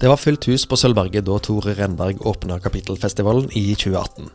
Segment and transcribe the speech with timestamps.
[0.00, 4.30] Det var fullt hus på Sølvberget da Tore Renberg åpna Kapittelfestivalen i 2018.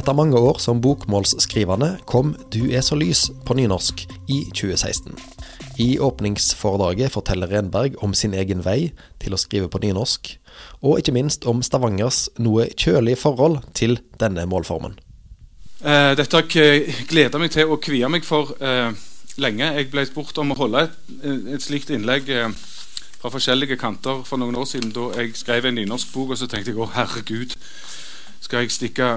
[0.00, 5.12] Etter mange år som bokmålsskrivende kom Du er så lys på nynorsk i 2016.
[5.84, 10.32] I åpningsforedraget forteller Renberg om sin egen vei til å skrive på nynorsk,
[10.80, 14.96] og ikke minst om Stavangers noe kjølige forhold til denne målformen.
[15.84, 18.96] Eh, dette har jeg gleda meg til å kvie meg for eh,
[19.36, 19.74] lenge.
[19.76, 20.98] Jeg ble spurt om å holde et,
[21.52, 22.48] et slikt innlegg eh,
[23.20, 26.48] fra forskjellige kanter for noen år siden da jeg skrev en nynorsk bok, og så
[26.48, 27.56] tenkte jeg å herregud,
[28.40, 29.10] skal jeg stikke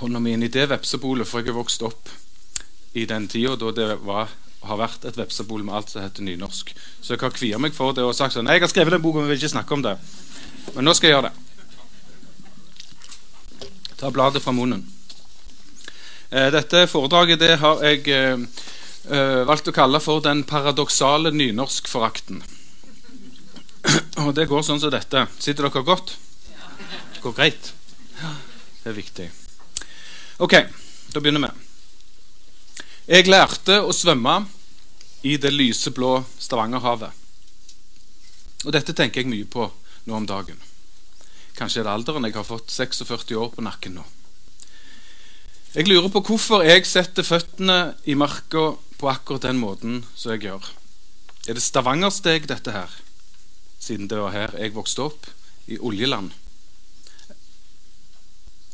[0.00, 2.08] hånda mi inn i det vepsebolet, for jeg er vokst opp
[2.96, 4.32] i den tida da det var,
[4.64, 6.72] har vært et vepsebol med alt som heter nynorsk.
[7.02, 9.04] Så jeg har kvia meg for det og sagt sånn Nei, Jeg har skrevet den
[9.04, 9.96] boka, men vil ikke snakke om det.
[10.72, 11.36] Men nå skal jeg gjøre det.
[14.00, 14.86] Ta bladet fra munnen.
[16.30, 18.40] Eh, dette foredraget det har jeg eh,
[19.12, 22.40] eh, valgt å kalle for den paradoksale nynorskforakten.
[24.22, 25.26] Og det går sånn som dette.
[25.42, 26.14] Sitter dere godt?
[27.14, 27.72] Det går greit?
[28.82, 29.28] Det er viktig.
[30.42, 30.56] Ok,
[31.12, 31.52] da begynner vi.
[33.12, 34.44] Jeg lærte å svømme
[35.26, 37.10] i det lyseblå Stavangerhavet.
[38.62, 39.68] Og dette tenker jeg mye på
[40.06, 40.58] nå om dagen.
[41.58, 42.26] Kanskje er det alderen.
[42.26, 44.04] Jeg har fått 46 år på nakken nå.
[45.72, 50.46] Jeg lurer på hvorfor jeg setter føttene i marka på akkurat den måten som jeg
[50.46, 50.66] gjør.
[51.48, 52.92] Er det Stavangersteg, dette her?
[53.82, 55.26] Siden det var her jeg vokste opp,
[55.66, 56.30] i oljeland.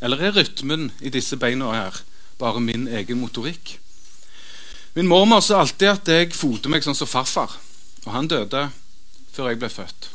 [0.04, 2.02] Eller er rytmen i disse beina her
[2.38, 3.78] bare min egen motorikk?
[4.94, 7.56] Min mormor sa alltid at jeg foter meg sånn som farfar.
[8.06, 8.68] Og han døde
[9.34, 10.10] før jeg ble født.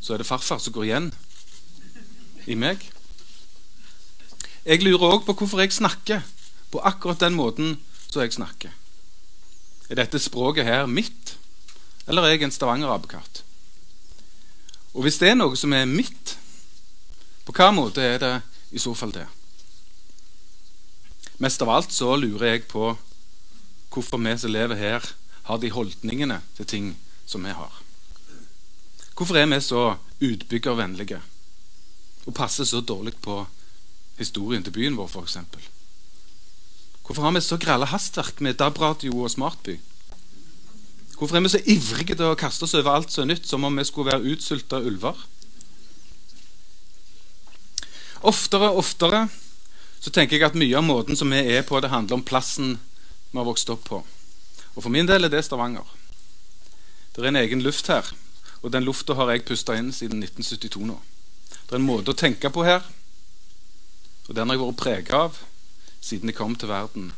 [0.00, 1.10] Så er det farfar som går igjen
[2.46, 2.82] i meg.
[4.66, 6.24] Jeg lurer òg på hvorfor jeg snakker
[6.72, 7.76] på akkurat den måten
[8.08, 8.72] som jeg snakker.
[9.90, 11.36] Er dette språket her mitt,
[12.06, 13.45] eller er jeg en Stavanger-apekatt?
[14.96, 16.38] Og hvis det er noe som er mitt,
[17.44, 18.34] på hva måte er det
[18.72, 19.26] i så fall det?
[21.44, 22.94] Mest av alt så lurer jeg på
[23.92, 25.04] hvorfor vi som lever her,
[25.46, 26.86] har de holdningene til ting
[27.28, 27.74] som vi har.
[29.16, 29.84] Hvorfor er vi så
[30.16, 31.20] utbyggervennlige
[32.26, 33.44] og passer så dårlig på
[34.18, 35.36] historien til byen vår, f.eks.
[37.04, 39.76] Hvorfor har vi så grelle hastverk med DAB-radio og smartby?
[41.16, 43.64] Hvorfor er vi så ivrige til å kaste oss over alt som er nytt, som
[43.64, 45.22] om vi skulle være utsulta ulver?
[48.26, 49.26] Oftere og oftere
[50.00, 52.76] så tenker jeg at mye av måten som vi er på, det handler om plassen
[53.30, 54.02] vi har vokst opp på.
[54.76, 55.88] Og For min del er det Stavanger.
[57.14, 58.04] Det er en egen luft her,
[58.60, 61.00] og den lufta har jeg pusta inn siden 1972 nå.
[61.66, 62.84] Det er en måte å tenke på her
[64.26, 65.40] og den har jeg vært prega av
[66.02, 67.10] siden jeg kom til verden,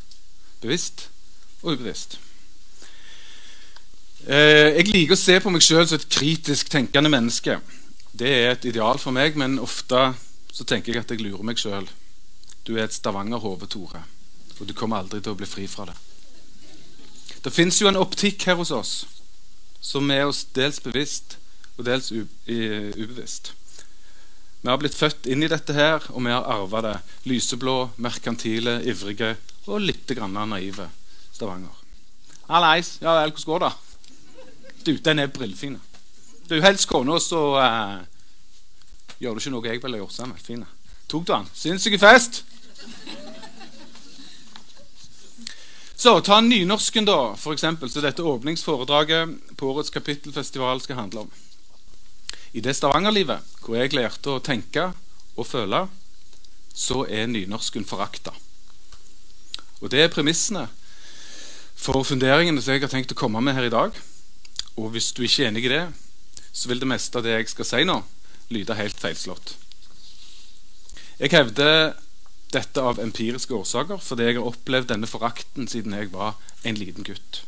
[0.61, 1.09] bevisst
[1.63, 2.19] og ubevisst.
[4.27, 7.61] Eh, jeg liker å se på meg sjøl som et kritisk tenkende menneske.
[8.19, 10.12] Det er et ideal for meg, men ofte
[10.51, 11.87] så tenker jeg at jeg lurer meg sjøl.
[12.67, 14.03] Du er et Stavanger-hode, Tore,
[14.59, 15.95] og du kommer aldri til å bli fri fra det.
[17.45, 18.95] Det fins jo en optikk her hos oss
[19.81, 21.39] som er oss dels bevisst
[21.79, 23.53] og dels ubevisst.
[24.59, 26.97] Vi har blitt født inn i dette her, og vi har arva det.
[27.31, 29.37] Lyseblå, merkantile, ivrige
[29.69, 30.89] og litt grann naive
[31.31, 31.77] Stavanger.
[32.49, 32.97] Hallais.
[33.05, 33.77] Ja vel, hvordan går det?
[34.88, 35.75] Du, den er brillefin.
[36.49, 37.99] Du, helst kona, så uh,
[39.21, 40.38] gjør du ikke noe jeg ville gjort sammen.
[40.41, 40.62] Fin.
[41.12, 41.50] Tok du den?
[41.53, 42.41] Sinnssyk fest!
[45.99, 51.38] Så ta nynorsken, da, for eksempel, så dette åpningsforedraget på årets kapittelfestival skal handle om.
[52.56, 54.88] I det Stavanger-livet, hvor jeg lærte å tenke
[55.37, 55.84] og føle,
[56.72, 58.32] så er nynorsken forakta.
[59.82, 60.70] Og det er premissene
[61.76, 64.06] for funderingene som jeg har tenkt å komme med her i dag.
[64.78, 65.84] Og hvis du ikke er enig i det,
[66.53, 67.99] så vil det meste av det jeg skal si nå,
[68.55, 69.56] lyde helt feilslått.
[71.19, 71.97] Jeg hevder
[72.55, 77.05] dette av empiriske årsaker fordi jeg har opplevd denne forakten siden jeg var en liten
[77.05, 77.43] gutt.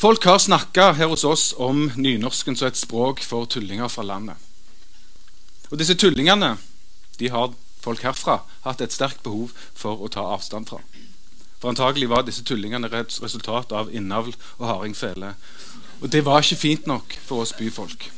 [0.00, 4.36] Folk har snakka her hos oss om nynorsken som et språk for tullinger fra landet.
[5.68, 6.54] Og Disse tullingene
[7.20, 7.52] de har
[7.84, 10.80] folk herfra hatt et sterkt behov for å ta avstand fra.
[11.60, 15.34] For antagelig var disse tullingene resultat av innavl og hardingfele.
[16.00, 18.08] Og det var ikke fint nok for oss byfolk.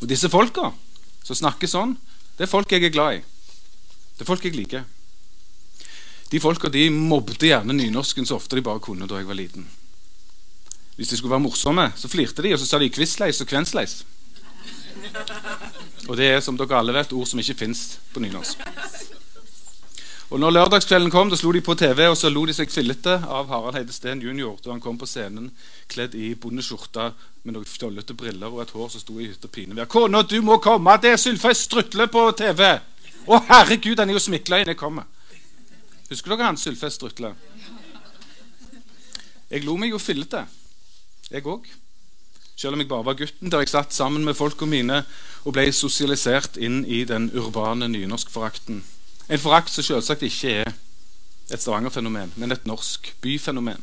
[0.00, 0.72] Og disse folka
[1.22, 1.96] som snakker sånn,
[2.36, 3.20] det er folk jeg er glad i.
[4.16, 4.86] Det er folk jeg liker.
[6.30, 9.66] De folka de mobbet gjerne nynorsken så ofte de bare kunne da jeg var liten.
[10.96, 14.02] Hvis de skulle være morsomme, så flirte de, og så sa de kvissleis og kvensleis.
[16.08, 18.62] Og det er som dere alle vet, ord som ikke fins på nynorsk.
[20.30, 23.16] Og når lørdagskvelden kom, da slo de på TV, og så lo de seg fillete
[23.26, 24.52] av Harald Heide Steen jr.
[24.62, 25.48] da han kom på scenen
[25.90, 27.08] kledd i bondeskjorte
[27.42, 29.74] med noen fjollete briller og et hår som sto i hytte og pine.
[29.74, 30.94] 'Kona, du må komme!
[31.02, 32.78] Det er Sylfest Strutle på TV!'
[33.26, 34.70] 'Å, herregud, han er jo smikla inn.
[34.70, 35.10] Jeg kommer.'
[36.10, 37.34] Husker dere han Sylfest Strutle?
[39.50, 40.44] Jeg lo meg jo fillete,
[41.30, 41.66] jeg òg.
[42.54, 45.02] Selv om jeg bare var gutten der jeg satt sammen med folka mine
[45.42, 48.84] og ble sosialisert inn i den urbane nynorskforakten.
[49.30, 50.72] En forakt som selvsagt ikke er
[51.50, 53.82] et Stavanger-fenomen, men et norsk byfenomen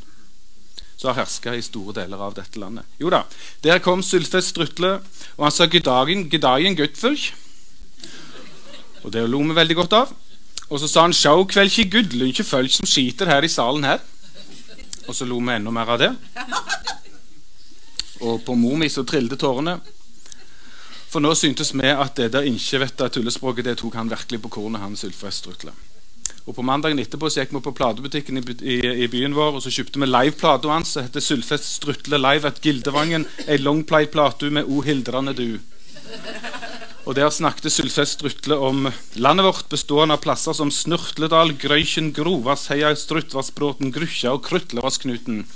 [0.97, 2.85] som har herska i store deler av dette landet.
[2.99, 3.23] Jo da,
[3.63, 4.99] Der kom Sylfest Strutle,
[5.37, 7.33] og han sa 'gedagen, gedagen gutfølg'.
[9.03, 10.15] Og det lo vi veldig godt av.
[10.69, 14.01] Og så sa han 'sjau kveldkje gudlunkje følg som skiter her i salen her'.
[15.07, 16.15] Og så lo vi enda mer av det.
[18.21, 19.79] Og på mor mi så trillte tårene.
[21.17, 24.83] For nå syntes vi at det der ikke tullespråket det tok han virkelig på kornet,
[24.83, 25.47] han Sylfest
[26.45, 29.63] Og På mandagen etterpå så gikk vi på platebutikken i, i, i, byen vår og
[29.63, 30.91] så kjøpte vi liveplata hans.
[30.93, 33.25] som heter Sylfest Strutle Live at Gildevangen.
[33.47, 35.57] Ei longplay-plate med O hildrande du.
[37.07, 42.93] Og Der snakket Sylfest Strutle om landet vårt bestående av plasser som Snurtledal, Grøyken, Grovassheia,
[42.93, 45.47] Strutvassbråten, Grukkja og Krutlevassknuten.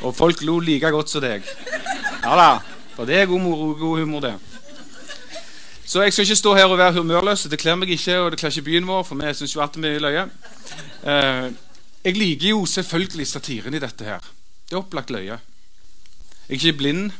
[0.00, 1.44] Og folk lo like godt som deg.
[2.24, 2.75] Ja da.
[2.96, 4.34] For det er god, moro, god humor, det.
[5.86, 7.46] Så jeg skal ikke stå her og være humørløs.
[7.50, 9.84] Det kler meg ikke, og det kler ikke byen vår, for vi syns jo alltid
[9.84, 10.24] mye løye.
[11.06, 11.44] Eh,
[12.06, 14.24] jeg liker jo selvfølgelig satiren i dette her.
[14.66, 15.38] Det er opplagt løye.
[15.38, 17.12] Jeg er ikke blind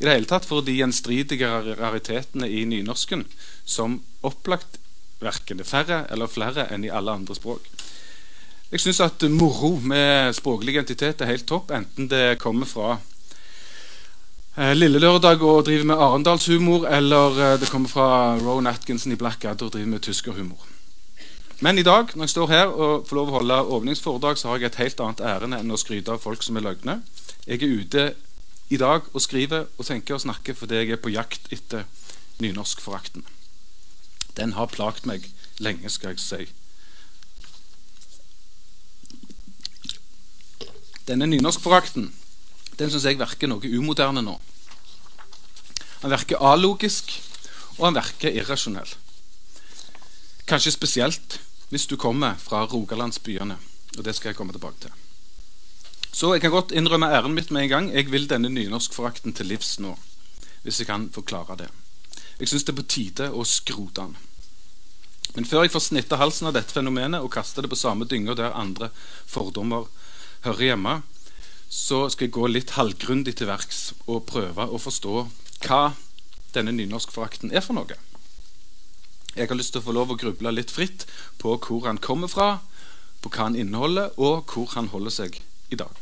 [0.00, 3.24] i det hele tatt for de gjenstridige raritetene i nynorsken
[3.64, 4.80] som opplagt
[5.22, 7.68] verken er færre eller flere enn i alle andre språk.
[8.72, 12.98] Jeg syns at moro med språklig identitet er helt topp, enten det kommer fra
[14.54, 19.66] Lille Lørdag og driver med arendalshumor, eller eh, det kommer fra Rowan Atkinson i Blackadder
[19.66, 20.68] og driver med tyskerhumor.
[21.60, 24.62] Men i dag når jeg står her og får lov å holde åpningsforedrag, så har
[24.62, 27.00] jeg et helt annet ærend enn å skryte av folk som er løgne.
[27.48, 28.06] Jeg er ute
[28.70, 31.88] i dag og skriver og tenker og snakker fordi jeg er på jakt etter
[32.38, 33.26] nynorskforakten.
[34.38, 35.26] Den har plagt meg
[35.58, 36.46] lenge, skal jeg si.
[41.10, 42.12] Denne nynorskforakten
[42.78, 44.34] den syns jeg virker noe umoderne nå.
[46.02, 47.14] Han virker alogisk,
[47.78, 48.90] og han virker irrasjonell.
[50.44, 51.38] Kanskje spesielt
[51.70, 53.56] hvis du kommer fra rogalandsbyene.
[53.98, 54.92] Og det skal jeg komme tilbake til.
[56.14, 57.88] Så jeg kan godt innrømme æren mitt med en gang.
[57.94, 59.96] Jeg vil denne nynorskforakten til livs nå.
[60.62, 61.70] Hvis jeg kan forklare det.
[62.38, 64.14] Jeg syns det er på tide å skrote den.
[65.34, 68.36] Men før jeg får snitta halsen av dette fenomenet og kaste det på samme dynga
[68.38, 68.90] der andre
[69.26, 69.88] fordommer
[70.44, 71.00] hører hjemme,
[71.74, 75.14] så skal jeg gå litt halvgrundig til verks og prøve å forstå
[75.66, 75.80] hva
[76.54, 77.96] denne nynorskforakten er for noe.
[79.34, 81.02] Jeg har lyst til å få lov å gruble litt fritt
[81.42, 82.60] på hvor han kommer fra,
[83.20, 85.40] på hva han inneholder, og hvor han holder seg
[85.74, 85.96] i dag.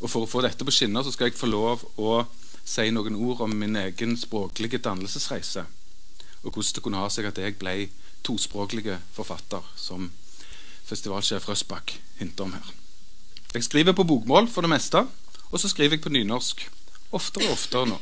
[0.00, 2.24] Og For å få dette på skinner så skal jeg få lov å
[2.66, 5.62] si noen ord om min egen språklige dannelsesreise,
[6.42, 7.76] og hvordan det kunne ha seg at jeg ble
[8.26, 10.10] tospråklige forfatter, som
[10.90, 12.74] festivalsjef Røsbakk hinter om her.
[13.56, 15.00] Jeg skriver på bokmål for det meste,
[15.48, 16.66] og så skriver jeg på nynorsk.
[17.16, 17.96] Oftere og oftere nå.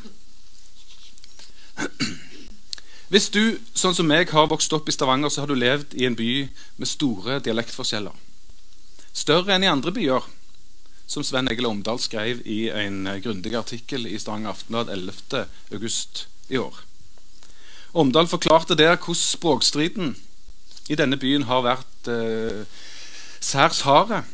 [3.12, 6.08] Hvis du, sånn som meg, har vokst opp i Stavanger, så har du levd i
[6.08, 6.48] en by
[6.80, 8.16] med store dialektforskjeller.
[9.14, 10.26] Større enn i andre byer,
[11.06, 16.82] som Sven Egil Omdal skrev i en grundig artikkel i Stavanger Aftenblad 11.8 i år.
[17.94, 20.16] Omdal forklarte der hvordan språkstriden
[20.90, 22.64] i denne byen har vært eh,
[23.38, 24.24] særs harde.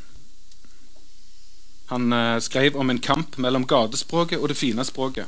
[1.91, 5.27] Han eh, skrev om en kamp mellom gatespråket og det fine språket,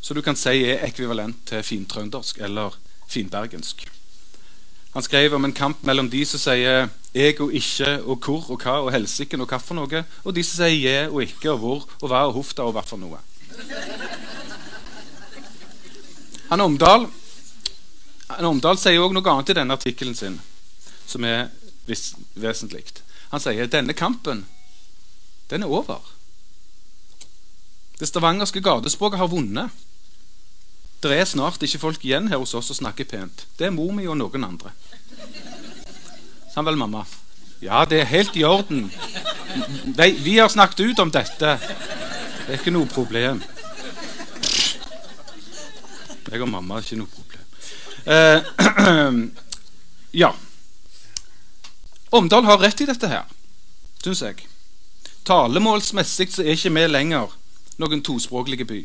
[0.00, 2.78] som du kan si er ekvivalent til fintrøndersk eller
[3.12, 3.84] finbergensk.
[4.94, 8.60] Han skrev om en kamp mellom de som sier 'jeg' og 'ikke' og 'hvor' og
[8.62, 11.58] 'hva' og 'helsiken' og 'hva for noe', og de som sier 'je' og 'ikke' og
[11.58, 13.20] 'hvor' og 'hva' og 'hofta' og 'hva for noe'.
[16.48, 17.06] Han Omdal,
[18.30, 20.40] han Omdal sier òg noe annet i denne artikkelen sin
[21.06, 21.48] som er
[22.34, 22.84] vesentlig.
[23.30, 24.46] Han sier denne kampen
[25.50, 26.00] den er over.
[28.00, 29.70] Det stavangerske gatespråket har vunnet.
[31.02, 33.46] Det er snart ikke folk igjen her hos oss som snakker pent.
[33.58, 34.72] Det er mor mi og noen andre.
[36.52, 37.04] Sa vel mamma.
[37.60, 38.86] Ja, det er helt i orden.
[39.96, 41.56] De, vi har snakket ut om dette.
[41.60, 43.42] Det er ikke noe problem.
[46.30, 47.44] Jeg og mamma er ikke noe problem.
[48.06, 49.18] Eh,
[50.22, 50.32] ja.
[52.10, 53.28] Omdal har rett i dette her,
[54.02, 54.46] syns jeg.
[55.28, 57.34] Talemålsmessig så er ikke vi lenger
[57.80, 58.80] noen tospråklige by.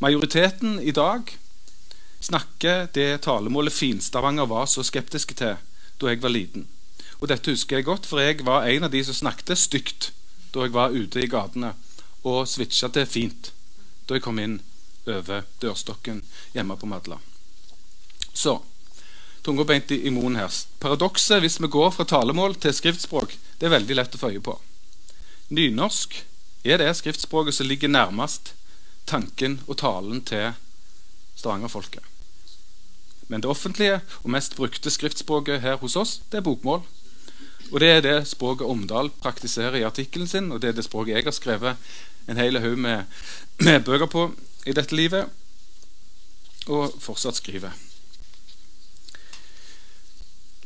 [0.00, 1.32] Majoriteten i dag
[2.20, 5.56] snakker det talemålet Finstavanger var så skeptiske til
[6.00, 6.66] da jeg var liten.
[7.20, 10.10] Og dette husker jeg godt, for jeg var en av de som snakket stygt
[10.52, 11.72] da jeg var ute i gatene,
[12.24, 13.52] og switcha til fint
[14.06, 14.60] da jeg kom inn
[15.06, 16.22] over dørstokken
[16.54, 17.18] hjemme på Madla.
[18.32, 18.58] Så
[19.46, 20.52] tunga beint i, munnen her.
[20.82, 24.42] Paradokset hvis vi går fra talemål til skriftspråk, det er veldig lett å få øye
[24.44, 24.56] på.
[25.56, 26.18] Nynorsk
[26.66, 28.52] er det skriftspråket som ligger nærmest
[29.06, 30.52] tanken og talen til
[31.36, 32.02] stavangerfolket.
[33.28, 36.84] Men det offentlige og mest brukte skriftspråket her hos oss, det er bokmål.
[37.72, 41.16] Og det er det språket Omdal praktiserer i artikkelen sin, og det er det språket
[41.16, 41.88] jeg har skrevet
[42.30, 43.04] en hel haug med,
[43.58, 44.28] med bøker på
[44.66, 45.30] i dette livet,
[46.66, 47.74] og fortsatt skriver.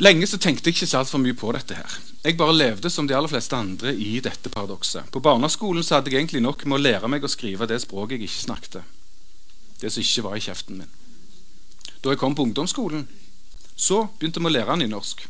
[0.01, 1.75] Lenge så tenkte jeg ikke så altfor mye på dette.
[1.77, 1.99] her.
[2.25, 5.11] Jeg bare levde som de aller fleste andre i dette paradokset.
[5.13, 8.17] På barneskolen så hadde jeg egentlig nok med å lære meg å skrive det språket
[8.17, 8.81] jeg ikke snakket.
[9.81, 10.89] Det som ikke var i kjeften min.
[12.01, 13.07] Da jeg kom på ungdomsskolen,
[13.77, 15.27] så begynte vi å lære nynorsk.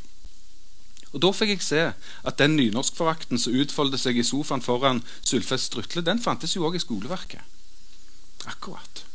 [1.13, 5.67] Og Da fikk jeg se at den nynorskforakten som utfoldet seg i sofaen foran Sylfest
[5.67, 7.43] Strutle, den fantes jo òg i skoleverket.
[8.47, 9.10] Akkurat.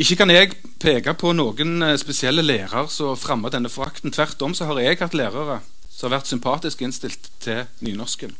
[0.00, 4.14] Ikke kan jeg peke på noen eh, spesielle lærere som fremmer denne forakten.
[4.16, 5.58] Tvert om så har jeg hatt lærere
[5.90, 8.32] som har vært sympatisk innstilt til nynorsken.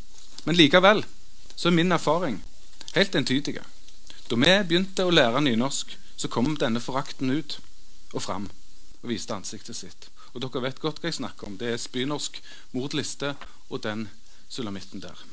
[0.46, 1.04] Men likevel
[1.52, 2.38] så er min erfaring
[2.94, 3.58] helt entydig.
[4.30, 7.58] Da vi begynte å lære nynorsk, så kom denne forakten ut
[8.14, 8.48] og fram
[9.02, 10.08] og viste ansiktet sitt.
[10.32, 11.60] Og dere vet godt hva jeg snakker om.
[11.60, 12.40] Det er spynorsk,
[12.72, 13.34] mordliste
[13.68, 14.08] og den
[14.48, 15.26] sulamitten der.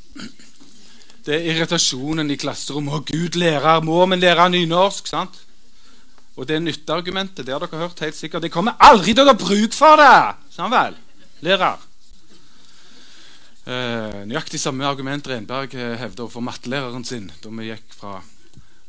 [1.23, 2.93] Det er irritasjonen i klasserommet.
[2.93, 5.46] 'Å, Gud, lærer, må vi lære nynorsk?' sant?
[6.37, 8.45] Og det nytteargumentet det har dere hørt helt sikkert.
[8.45, 10.37] Det kommer aldri til å ha bruk for det!
[10.53, 10.97] Sånn vel,
[11.45, 11.81] lærer.
[13.67, 18.13] Eh, nøyaktig samme argument Renberg eh, hevder overfor mattelæreren sin da vi gikk fra,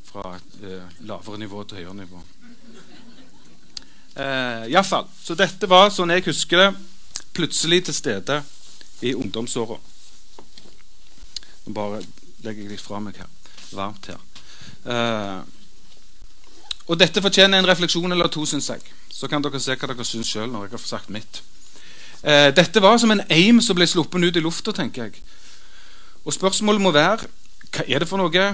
[0.07, 2.21] fra eh, lavere nivå til høyere nivå.
[4.19, 5.09] Eh, Iallfall.
[5.25, 6.71] Så dette var, sånn jeg husker det,
[7.35, 8.43] plutselig til stede
[9.07, 9.81] i ungdomsåra.
[11.65, 12.05] Nå bare
[12.45, 13.31] legger jeg litt fra meg her.
[13.73, 14.21] Varmt her.
[14.85, 15.39] Eh,
[16.89, 18.81] og dette fortjener en refleksjon eller to, syns jeg.
[19.13, 21.43] Så kan dere se hva dere syns sjøl når jeg har sagt mitt.
[22.23, 25.21] Eh, dette var som en aim som ble sluppet ut i lufta, tenker jeg.
[26.25, 27.29] Og spørsmålet må være
[27.69, 28.47] hva er det for noe,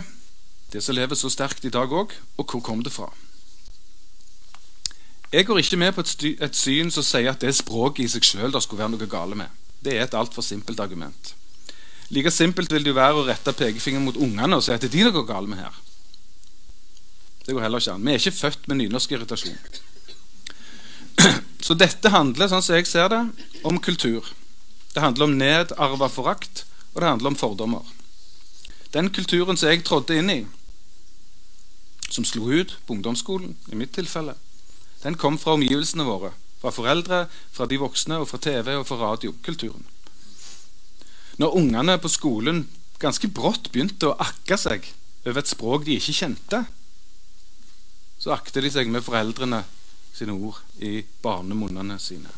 [0.73, 3.13] det som lever så sterkt i dag òg, og hvor kom det fra?
[5.35, 8.27] Jeg går ikke med på et, syn som sier at det er språket i seg
[8.27, 9.63] sjøl det skulle være noe gale med.
[9.83, 11.35] Det er et altfor simpelt argument.
[12.11, 14.93] Like simpelt vil det jo være å rette pekefingeren mot ungene og si at det
[14.93, 15.81] er de noe gale med her.
[17.45, 18.07] Det går heller ikke an.
[18.07, 19.59] Vi er ikke født med nynorsk irritasjon.
[21.65, 23.21] Så dette handler, sånn som jeg ser det,
[23.65, 24.27] om kultur.
[24.93, 27.87] Det handler om nedarva forakt, og det handler om fordommer.
[28.93, 30.41] Den kulturen som jeg trådte inn i,
[32.13, 34.37] som slo ut på ungdomsskolen, i mitt tilfelle,
[35.03, 36.31] den kom fra omgivelsene våre.
[36.61, 39.85] Fra foreldre, fra de voksne, og fra TV og fra radiokulturen.
[41.41, 42.65] Når ungene på skolen
[43.03, 44.87] ganske brått begynte å akke seg
[45.25, 46.63] over et språk de ikke kjente,
[48.19, 49.65] så akter de seg med foreldrene
[50.15, 52.31] sine ord i barnemunnene sine.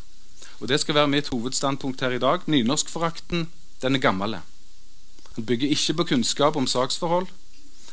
[0.60, 2.40] Og Det skal være mitt hovedstandpunkt her i dag.
[2.46, 3.48] Nynorskforakten
[3.82, 4.38] den er gammel.
[5.34, 7.26] Han bygger ikke på kunnskap om saksforhold.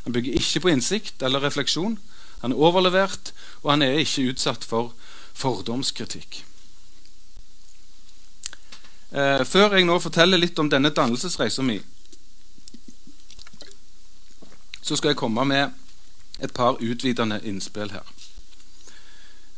[0.04, 2.00] Han bygger ikke på innsikt eller refleksjon.
[2.42, 4.94] Han er overlevert, og han er ikke utsatt for
[5.34, 6.44] fordomskritikk.
[9.14, 11.78] Eh, før jeg nå forteller litt om denne dannelsesreisa mi,
[14.82, 15.83] så skal jeg komme med
[16.44, 18.06] et par utvidende innspill her.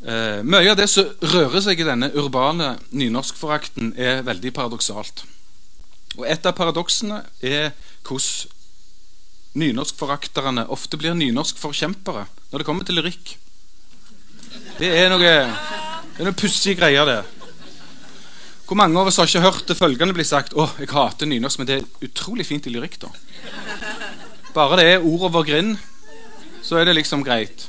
[0.05, 5.23] Eh, mye av det som rører seg i denne urbane nynorskforakten, er veldig paradoksalt.
[6.17, 7.71] Og Et av paradoksene er
[8.05, 8.51] hvordan
[9.55, 13.37] nynorskforakterne ofte blir nynorskforkjempere når det kommer til lyrikk.
[14.75, 17.21] Det er noe, det er noe pussige greier, det.
[18.67, 21.59] Hvor mange av oss har ikke hørt det følgende bli sagt 'Å, jeg hater nynorsk',
[21.59, 23.09] men det er utrolig fint i lyrikk, da.
[24.53, 25.77] Bare det er ord over grind
[26.65, 27.67] så er det liksom greit.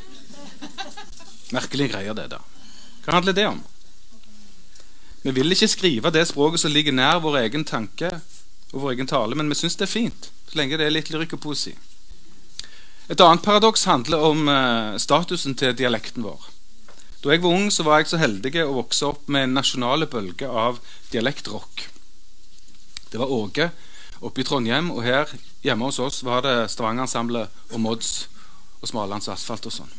[1.54, 2.44] Merkelige greier, det der.
[3.04, 3.60] Hva handler det om?
[5.22, 8.16] Vi vil ikke skrive det språket som ligger nær vår egen tanke
[8.72, 11.10] og vår egen tale, men vi syns det er fint så lenge det er litt
[11.12, 11.74] lyrikk og poesi.
[13.10, 16.46] Et annet paradoks handler om uh, statusen til dialekten vår.
[17.22, 20.08] Da jeg var ung, så var jeg så heldig å vokse opp med en nasjonale
[20.10, 20.78] bølge av
[21.10, 21.86] dialektrock.
[23.10, 23.70] Det var Åge
[24.24, 25.30] oppe i Trondheim, og her
[25.64, 28.26] hjemme hos oss var det Stavanger-ensemblet og Mods
[28.80, 29.94] og Smalands asfalt og sånn.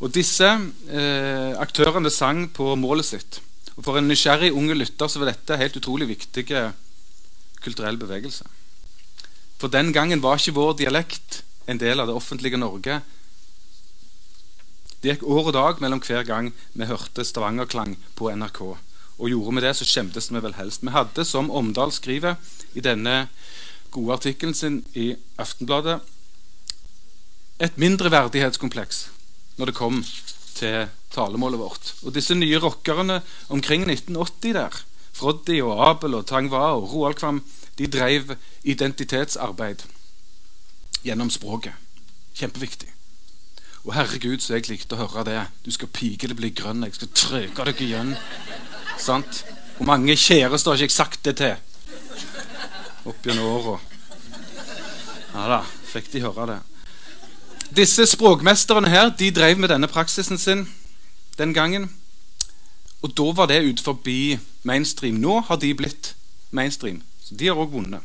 [0.00, 3.40] Og Disse eh, aktørene sang på målet sitt.
[3.76, 6.70] Og For en nysgjerrig unge lytter så var dette helt utrolig viktige
[7.60, 8.46] kulturell bevegelse.
[9.60, 13.02] For den gangen var ikke vår dialekt en del av det offentlige Norge
[15.00, 18.60] Det gikk år og dag mellom hver gang vi hørte Stavangerklang på NRK.
[19.20, 20.82] Og gjorde vi det, så skjemtes vi vel helst.
[20.84, 22.36] Vi hadde, som Omdal skriver
[22.76, 23.30] i denne
[23.92, 26.02] gode artikkelen sin i Aftenbladet,
[27.60, 29.08] et mindreverdighetskompleks
[29.60, 30.00] når det kom
[30.56, 31.92] til talemålet vårt.
[32.04, 33.20] Og disse nye rockerne
[33.52, 34.78] omkring 1980 der,
[35.12, 37.42] Froddy og Abel og Tangva og Roald Kvam,
[37.76, 39.84] de drev identitetsarbeid
[41.04, 41.76] gjennom språket.
[42.36, 42.88] Kjempeviktig.
[43.84, 45.40] Og herregud, så jeg likte å høre det.
[45.64, 46.84] Du skal pike det bli grønn.
[46.84, 48.14] Jeg skal trøke deg igjen.
[49.00, 49.44] Sant?
[49.76, 51.56] Hvor mange kjærester har ikke jeg sagt det til?
[53.08, 53.78] Opp gjennom åra.
[55.32, 55.62] Ja da,
[55.92, 56.58] fikk de høre det.
[57.70, 60.64] Disse språkmesterne her de drev med denne praksisen sin
[61.38, 61.86] den gangen.
[63.00, 65.20] Og da var det ut forbi mainstream.
[65.22, 66.14] Nå har de blitt
[66.50, 67.04] mainstream.
[67.22, 68.02] Så de har òg vunnet.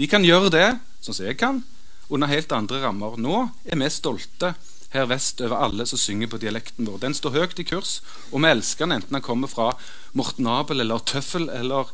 [0.00, 0.70] De kan gjøre det,
[1.04, 1.60] sånn som jeg kan,
[2.08, 3.20] under helt andre rammer.
[3.20, 4.54] Nå er vi stolte
[4.94, 7.02] her vest over alle som synger på dialekten vår.
[7.04, 8.00] Den står høyt i kurs,
[8.32, 9.74] og vi elsker den enten den kommer fra
[10.16, 11.92] Morten Abel eller Tøffel, eller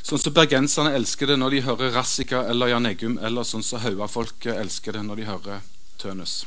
[0.00, 3.82] sånn som bergenserne elsker det når de hører Rassika eller Jan Eggum, eller sånn som
[3.84, 5.66] Haugafolket elsker det når de hører
[5.98, 6.44] Tønnes.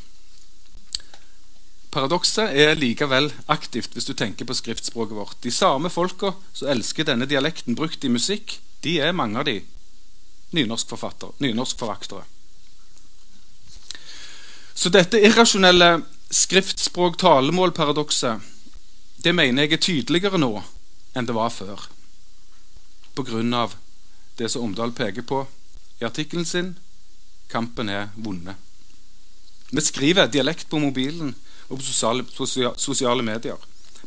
[1.92, 5.40] Paradokset er likevel aktivt hvis du tenker på skriftspråket vårt.
[5.44, 9.60] De samme folka som elsker denne dialekten brukt i musikk, de er mange av de
[10.56, 11.36] nynorskforaktere.
[11.44, 11.84] Nynorsk
[14.82, 16.02] så dette irrasjonelle
[16.34, 18.42] skriftspråk-talemål-paradokset
[19.22, 20.64] det mener jeg er tydeligere nå
[21.14, 21.78] enn det var før.
[23.14, 23.76] På grunn av
[24.40, 25.46] det som Omdal peker på
[26.00, 26.74] i artikkelen sin
[27.52, 28.56] kampen er vunnet.
[29.72, 31.34] Vi skriver dialekt på mobilen
[31.70, 33.60] og på sosiale, sosiale medier.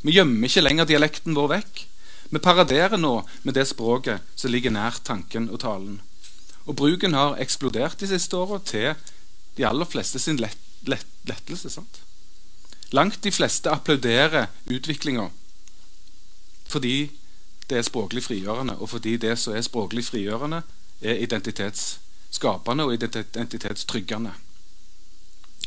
[0.05, 1.85] Vi gjemmer ikke lenger dialekten vår vekk.
[2.31, 6.01] Vi paraderer nå med det språket som ligger nær tanken og talen.
[6.69, 8.93] Og bruken har eksplodert de siste åra til
[9.57, 11.71] de aller fleste sin lett, lett, lettelse.
[11.71, 12.01] sant?
[12.93, 15.31] Langt de fleste applauderer utviklinga
[16.69, 17.11] fordi
[17.69, 20.63] det er språklig frigjørende, og fordi det som er språklig frigjørende,
[21.01, 24.33] er identitetsskapende og identitetstryggende.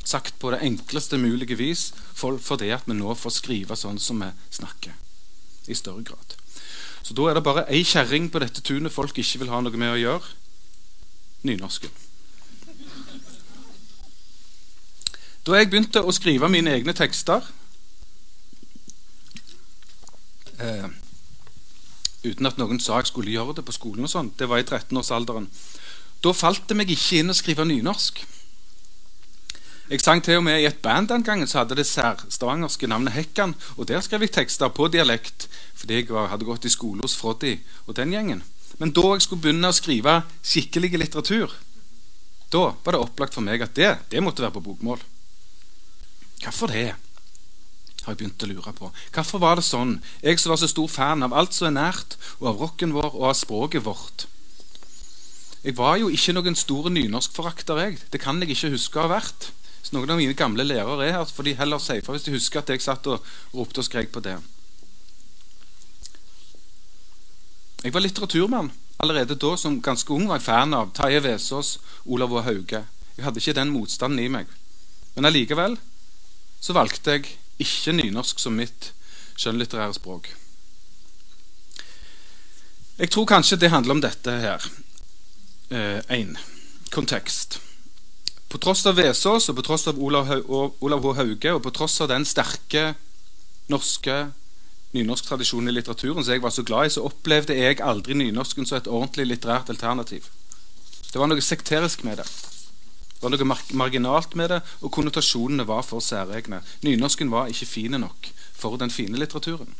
[0.08, 4.32] Sagt på det enkleste mulige vis fordi at vi nå får skrive sånn som vi
[4.56, 4.96] snakker.
[5.68, 6.36] i større grad.
[7.04, 9.80] Så da er det bare ei kjerring på dette tunet folk ikke vil ha noe
[9.80, 10.30] med å gjøre
[11.44, 11.92] nynorsken.
[15.44, 17.44] Da jeg begynte å skrive mine egne tekster
[20.60, 20.88] eh,
[22.24, 24.68] uten at noen sa jeg skulle gjøre det på skolen, og sånn, det var i
[24.68, 25.48] 13-årsalderen,
[26.24, 28.24] da falt det meg ikke inn å skrive nynorsk.
[29.88, 33.16] Jeg sang til og med i et band den gangen så hadde det særstavangerske navnet
[33.16, 33.56] Hekkan.
[33.78, 35.48] Og der skrev jeg tekster på dialekt
[35.78, 37.54] fordi jeg hadde gått i skole hos Froddy
[37.86, 38.44] og den gjengen.
[38.82, 41.54] Men da jeg skulle begynne å skrive skikkelig litteratur,
[42.52, 45.04] da var det opplagt for meg at det, det måtte være på bokmål.
[46.44, 46.90] Hvorfor det?
[48.08, 48.90] har jeg begynt å lure på.
[49.12, 52.16] Hvorfor var det sånn, jeg som var så stor fan av alt som er nært,
[52.40, 54.28] og av rocken vår og av språket vårt?
[55.66, 57.98] Jeg var jo ikke noen stor nynorskforakter, jeg.
[58.14, 59.50] Det kan jeg ikke huske å ha vært.
[59.82, 62.36] Hvis noen av mine gamle lærere er her, for de heller sier fra hvis de
[62.36, 63.24] husker at jeg satt og
[63.56, 64.36] ropte og skrek på det.
[67.84, 69.56] Jeg var litteraturmann allerede da.
[69.58, 72.84] Som ganske ung var jeg fan av Taje Vesaas, Olav og Hauge.
[73.18, 74.50] Jeg hadde ikke den motstanden i meg.
[75.16, 75.78] Men allikevel
[76.62, 78.92] så valgte jeg ikke nynorsk som mitt
[79.38, 80.30] skjønnlitterære språk.
[82.98, 84.68] Jeg tror kanskje det handler om dette her.
[85.70, 86.46] Én eh,
[86.92, 87.60] kontekst.
[88.48, 91.14] På tross av Vesaas og på tross av Olav, H.
[91.20, 92.94] Hauge og på tross av den sterke
[93.68, 94.30] norske
[94.96, 98.80] nynorsktradisjonen i litteraturen som jeg var så glad i, så opplevde jeg aldri nynorsken som
[98.80, 100.30] et ordentlig litterært alternativ.
[101.12, 102.28] Det var noe sekterisk med det.
[103.18, 106.62] Det var noe marginalt med det, og konnotasjonene var for særegne.
[106.86, 109.74] Nynorsken var ikke fine nok for den fine litteraturen.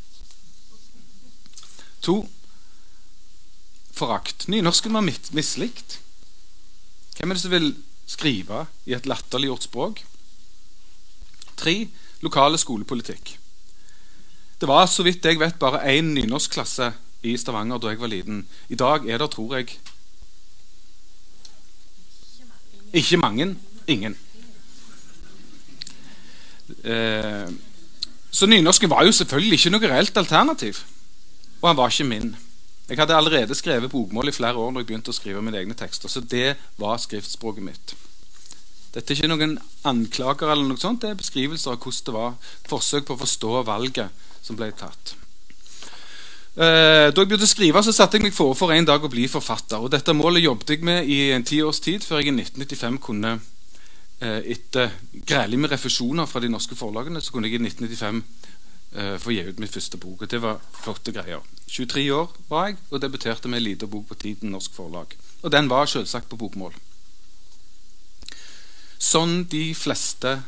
[2.04, 2.26] To
[3.98, 4.48] forakt.
[4.52, 6.00] Nynorsken var mislikt.
[7.18, 7.72] Hvem er det som vil
[8.08, 10.04] skrive i et latterliggjort språk?
[11.58, 11.76] Tre
[12.24, 13.36] lokale skolepolitikk.
[14.58, 16.92] Det var så vidt jeg vet bare én nynorskklasse
[17.28, 18.46] i Stavanger da jeg var liten.
[18.70, 19.78] I dag er det, tror jeg,
[22.94, 23.56] ikke mange.
[23.88, 24.18] Ingen.
[26.84, 27.50] Eh,
[28.32, 30.82] så nynorsken var jo selvfølgelig ikke noe reelt alternativ.
[31.62, 32.36] Og han var ikke min.
[32.88, 35.76] Jeg hadde allerede skrevet bokmål i flere år når jeg begynte å skrive mine egne
[35.76, 36.12] tekster.
[36.12, 37.96] Så det var skriftspråket mitt.
[38.96, 42.38] Dette er ikke noen anklager, eller noe sånt, det er beskrivelser av hvordan det var.
[42.72, 45.18] Forsøk på å forstå valget som ble tatt.
[46.58, 49.12] Eh, da jeg begynte å skrive, så satte jeg meg for for en dag å
[49.12, 49.78] bli forfatter.
[49.78, 52.98] og Dette målet jobbet jeg med i en ti års tid før jeg i 1995
[53.04, 54.96] kunne eh, etter
[55.28, 58.24] grælig med refusjoner fra de norske forlagene så kunne jeg i 1995
[58.96, 60.22] eh, få gi ut min første bok.
[60.22, 61.42] og Det var flotte greier.
[61.68, 65.16] 23 år var jeg og debuterte med en liten bok på Tiden Norsk Forlag.
[65.44, 66.74] Og den var selvsagt på bokmål.
[68.98, 70.40] Sånn de fleste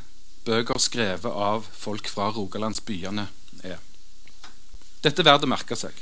[0.46, 3.28] bøker skrevet av folk fra Rogalandsbyene
[3.64, 3.78] er.
[5.04, 5.94] Dette er verdt å merke seg.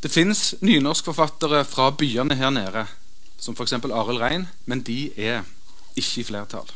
[0.00, 2.86] Det fins nynorskforfattere fra byene her nede,
[3.40, 3.76] som f.eks.
[3.84, 5.44] Arild Rein, men de er
[5.96, 6.72] ikke i flertall.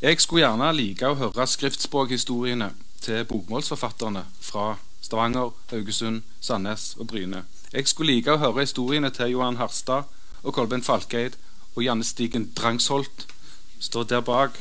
[0.00, 7.44] Jeg skulle gjerne like å høre skriftspråkhistoriene til bokmålsforfatterne fra Stavanger, Haugesund, Sandnes og Bryne.
[7.72, 10.08] Jeg skulle like å høre historiene til Johan Harstad
[10.42, 11.36] og Kolben Falkeid
[11.74, 13.26] og Janne Stigen Drangsholt.
[13.78, 14.58] Står der bak.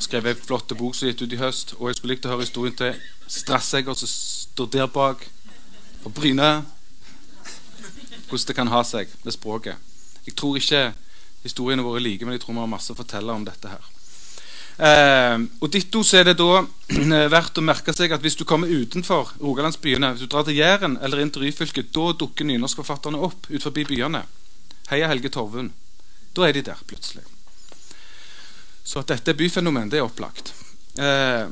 [0.00, 1.74] Skrev ei flott bok som gitt ut i høst.
[1.78, 2.96] Og jeg skulle likt å høre historien til
[3.28, 5.28] Strassegger som står der bak.
[6.02, 6.64] på Bryne.
[8.28, 9.76] Hvordan det kan ha seg med språket.
[10.26, 10.94] Jeg tror ikke
[11.42, 13.84] historiene våre er like, men jeg tror vi har masse å fortelle om dette her.
[14.80, 16.62] Eh, og ditto så er det da
[17.34, 20.96] verdt å merke seg at hvis du kommer utenfor Rogalandsbyene, hvis du drar til Jæren
[21.04, 24.24] eller inn til Ryfylke, da dukker nynorskforfatterne opp ut forbi byene.
[24.88, 25.74] Heia Helge Torvund.
[26.32, 27.26] Da er de der plutselig.
[28.84, 30.54] Så at dette er byfenomen, det er opplagt.
[30.96, 31.50] Eh,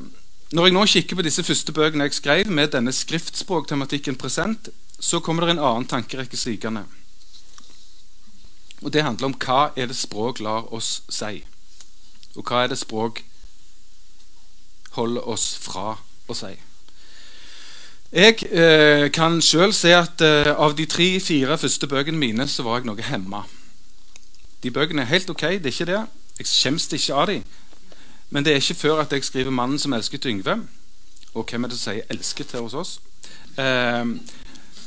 [0.49, 5.21] når jeg nå kikker på disse første bøkene jeg skrev med denne skriftspråktematikken present, så
[5.21, 6.87] kommer det en annen tankerekke stigende.
[8.81, 11.43] Og det handler om hva er det språk lar oss si.
[12.39, 13.21] Og hva er det språk
[14.95, 16.55] holder oss fra å si?
[18.09, 22.79] Jeg eh, kan sjøl se at eh, av de tre-fire første bøkene mine så var
[22.79, 23.43] jeg noe hemma.
[24.63, 26.01] De bøkene er helt ok, det er ikke det.
[26.39, 27.43] Jeg skjemmes ikke av dem.
[28.33, 30.57] Men det er ikke før at jeg skriver 'Mannen som elsket Yngve',
[31.33, 32.99] og hvem er det som sier 'elsket' her hos oss,
[33.57, 34.05] eh,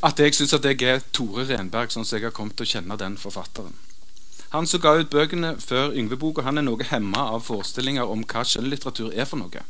[0.02, 2.72] at jeg syns at jeg er Tore Renberg, sånn som jeg har kommet til å
[2.72, 3.74] kjenne den forfatteren.
[4.52, 8.42] Han som ga ut bøkene før Yngve-boka, han er noe hemma av forestillinger om hva
[8.44, 9.62] skjønnlitteratur er for noe.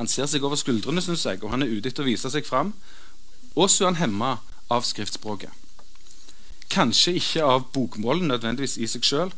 [0.00, 2.48] Han ser seg over skuldrene, syns jeg, og han er ute etter å vise seg
[2.48, 2.74] fram.
[3.54, 4.32] Og så er han hemma
[4.72, 5.54] av skriftspråket.
[6.74, 9.32] Kanskje ikke av bokmålen nødvendigvis i seg sjøl,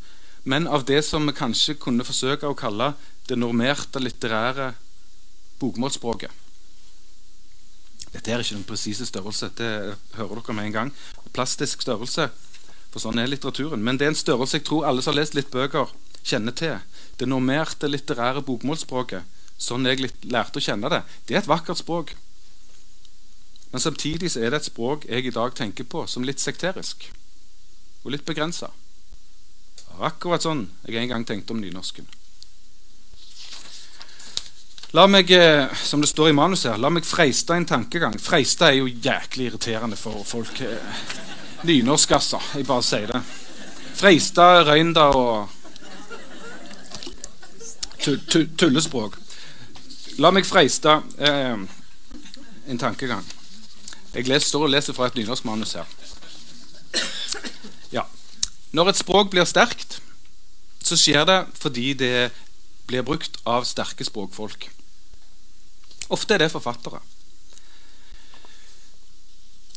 [0.48, 2.94] men av det som vi kanskje kunne forsøke å kalle
[3.28, 4.72] det normerte litterære
[5.60, 6.32] bokmålsspråket.
[8.14, 9.50] Dette er ikke noen presise størrelse.
[9.52, 9.72] Det
[10.16, 10.92] hører dere med en gang.
[11.36, 12.30] Plastisk størrelse
[12.92, 13.82] for sånn er litteraturen.
[13.84, 15.92] Men det er en størrelse jeg tror alle som har lest litt bøker,
[16.24, 16.78] kjenner til.
[17.18, 19.36] Det normerte litterære bokmålsspråket.
[19.58, 21.02] Sånn jeg lærte å kjenne det.
[21.26, 22.14] Det er et vakkert språk.
[23.72, 27.10] Men samtidig er det et språk jeg i dag tenker på som litt sekterisk.
[28.04, 28.70] Og litt begrensa.
[29.98, 32.06] Akkurat sånn jeg en gang tenkte om nynorsken.
[34.96, 38.14] La meg, eh, som det står i manuset her, la meg freiste en tankegang.
[38.16, 40.62] Freiste er jo jæklig irriterende for folk.
[41.64, 42.38] Nynorsk, altså.
[42.54, 43.22] Jeg bare sier det.
[43.98, 45.48] Freistad, Røynda og
[48.58, 49.18] tullespråk.
[50.22, 51.58] La meg freiste eh,
[52.70, 53.26] en tankegang.
[54.14, 55.90] Jeg leser, står og leser fra et nynorsk manus her.
[57.92, 58.06] Ja.
[58.72, 59.98] Når et språk blir sterkt,
[60.82, 62.30] så skjer det fordi det
[62.88, 64.70] blir brukt av sterke språkfolk.
[66.14, 67.02] Ofte er det forfattere.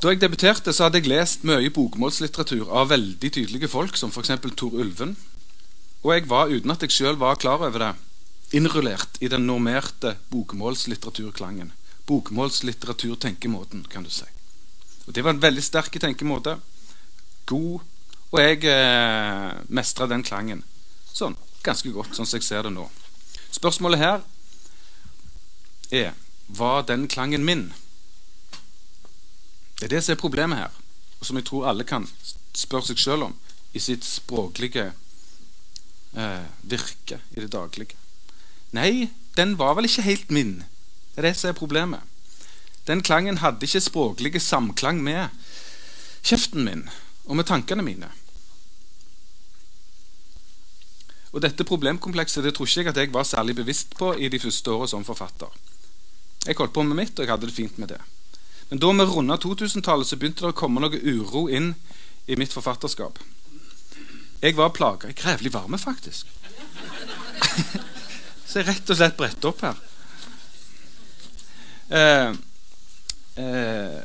[0.01, 4.31] Da jeg debuterte, så hadde jeg lest mye bokmålslitteratur av veldig tydelige folk, som f.eks.
[4.57, 5.13] Tor Ulven.
[6.01, 7.91] Og jeg var, uten at jeg sjøl var klar over det,
[8.57, 11.69] innrullert i den normerte bokmålslitteraturklangen.
[12.09, 14.25] Bokmålslitteraturtenkemåten, kan du si.
[15.05, 16.57] Og Det var en veldig sterk tenkemåte.
[17.45, 17.85] God.
[18.31, 20.63] Og jeg eh, mestra den klangen
[21.13, 22.87] sånn ganske godt, sånn som jeg ser det nå.
[23.53, 24.21] Spørsmålet her
[25.91, 26.13] er
[26.47, 27.67] var den klangen min?
[29.81, 30.73] Det er det som er problemet her,
[31.17, 32.03] og som jeg tror alle kan
[32.53, 33.31] spørre seg sjøl om
[33.73, 34.91] i sitt språklige
[36.13, 37.97] eh, virke i det daglige.
[38.77, 40.59] Nei, den var vel ikke helt min.
[41.15, 42.05] Det er det som er problemet.
[42.85, 45.33] Den klangen hadde ikke språklige samklang med
[46.21, 46.85] kjeften min
[47.25, 48.13] og med tankene mine.
[51.33, 54.45] Og Dette problemkomplekset det tror ikke jeg at jeg var særlig bevisst på i de
[54.45, 55.49] første åra som forfatter.
[56.45, 58.01] Jeg holdt på med mitt, og jeg hadde det fint med det.
[58.71, 61.73] Men da vi runda 2000-tallet, så begynte det å komme noe uro inn
[62.31, 63.17] i mitt forfatterskap.
[64.39, 66.29] Jeg var plaga i grevlig varme, faktisk.
[68.47, 69.81] så jeg rett og slett brettet opp her.
[71.91, 72.29] Eh,
[73.43, 73.97] eh,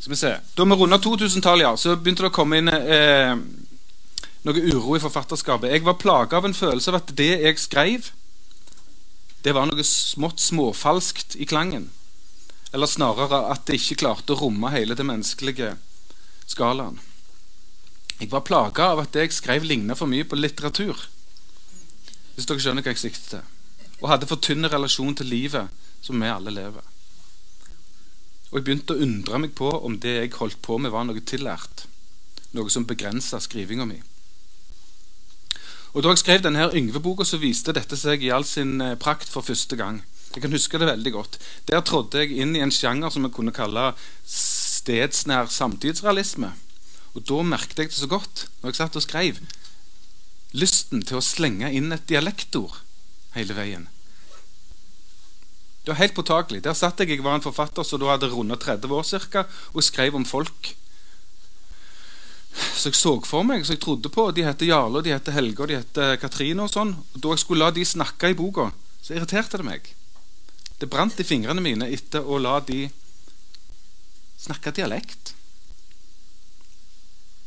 [0.00, 3.36] skal vi se Da vi runda 2000-tallet, ja, så begynte det å komme inn eh,
[4.50, 5.70] noe uro i forfatterskapet.
[5.70, 8.10] Jeg var plaga av en følelse av at det jeg skrev,
[9.46, 11.86] det var noe smått småfalskt i klangen.
[12.74, 15.76] Eller snarere at det ikke klarte å romme hele det menneskelige
[16.46, 16.98] skalaen.
[18.16, 21.06] Jeg var plaga av at det jeg skrev, ligna for mye på litteratur.
[22.34, 23.52] Hvis dere skjønner hva jeg sikter til.
[24.00, 25.72] Og hadde for tynn relasjon til livet
[26.04, 26.84] som vi alle lever.
[28.50, 31.20] Og jeg begynte å undre meg på om det jeg holdt på med, var noe
[31.20, 31.86] tillært.
[32.56, 33.98] Noe som begrensa skrivinga mi.
[35.96, 39.30] Og Da jeg skrev denne Yngve-boka, så viste dette seg i all sin eh, prakt
[39.32, 40.02] for første gang.
[40.36, 41.38] Jeg kan huske det veldig godt.
[41.64, 43.88] Der trådte jeg inn i en sjanger som jeg kunne kalle
[44.28, 46.52] stedsnær samtidsrealisme.
[47.16, 49.40] Og Da merket jeg det så godt når jeg satt og skrev.
[50.52, 52.82] Lysten til å slenge inn et dialektord
[53.32, 53.88] hele veien.
[55.82, 56.64] Det var helt påtakelig.
[56.66, 59.86] Der satt jeg, jeg var en forfatter som da hadde runda 30 år cirka, og
[59.86, 60.76] skrev om folk
[62.56, 64.30] så jeg så for meg, så jeg trodde på.
[64.32, 66.62] De heter Jarle, de heter Helge og de heter Katrine.
[66.62, 66.96] og sånn.
[67.14, 68.72] Og Da jeg skulle la de snakke i boka,
[69.02, 69.94] så irriterte det meg.
[70.80, 72.86] Det brant i fingrene mine etter å la de
[74.40, 75.32] snakke dialekt.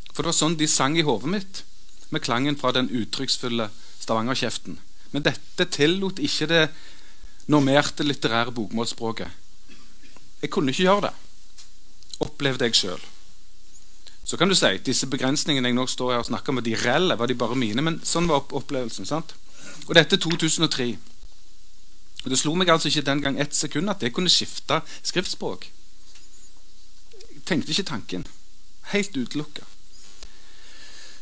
[0.09, 1.63] For det var sånn de sang i hodet mitt,
[2.09, 3.69] med klangen fra den uttrykksfulle
[4.01, 4.79] stavangerkjeften.
[5.13, 6.63] Men dette tillot ikke det
[7.49, 9.29] normerte litterære bokmålsspråket.
[10.41, 11.13] Jeg kunne ikke gjøre det,
[12.25, 13.05] opplevde jeg sjøl.
[14.29, 17.17] Så kan du si disse begrensningene jeg nå står her og snakker om, de reelle,
[17.17, 17.81] var de bare mine?
[17.85, 19.07] Men sånn var opplevelsen.
[19.09, 19.33] sant?
[19.87, 20.91] Og dette er 2003.
[22.23, 25.69] Og Det slo meg altså ikke den gang ett sekund at det kunne skifte skriftspråk.
[27.34, 28.25] Jeg tenkte ikke tanken.
[28.91, 29.63] Helt utelukka.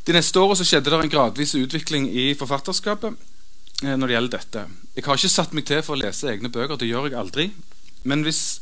[0.07, 3.17] De neste årene skjedde det en gradvis utvikling i forfatterskapet
[3.83, 4.63] eh, når det gjelder dette.
[4.95, 6.79] Jeg har ikke satt meg til for å lese egne bøker.
[6.79, 7.49] Det gjør jeg aldri.
[8.07, 8.61] Men hvis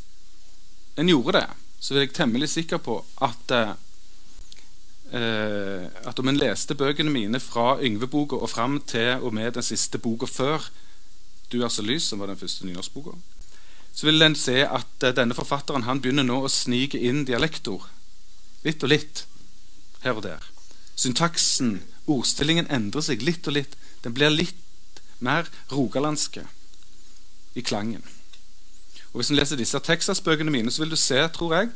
[0.98, 1.48] en gjorde det,
[1.80, 3.76] så er jeg temmelig sikker på at eh,
[5.14, 9.66] eh, at om en leste bøkene mine fra Yngve-boka og fram til og med den
[9.66, 10.66] siste boka før
[11.50, 13.12] 'Du er så lys', som var den første nynorskboka,
[13.94, 17.88] så vil en se at eh, denne forfatteren han begynner nå å snike inn dialektord.
[18.66, 19.26] Litt og litt,
[20.04, 20.44] her og der.
[20.96, 23.78] Syntaksen, ordstillingen, endrer seg litt og litt.
[24.04, 26.46] Den blir litt mer rogalandske
[27.56, 28.04] i klangen.
[29.14, 31.70] Og Hvis en leser disse Texas-bøkene mine, så vil du se, tror jeg,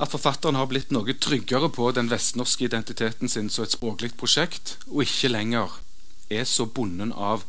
[0.00, 4.76] at forfatteren har blitt noe tryggere på den vestnorske identiteten sin som et språklig prosjekt,
[4.88, 5.78] og ikke lenger
[6.32, 7.44] er så bonden av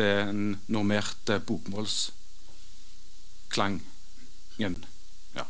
[0.00, 3.84] den normerte bokmålsklangen.
[5.36, 5.44] Ja.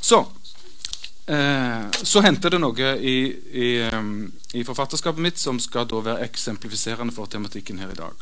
[0.00, 0.26] Så
[1.26, 3.16] eh, Så henter det noe i,
[3.52, 8.14] i, um, i, forfatterskapet mitt som skal da være eksemplifiserende for tematikken her i dag.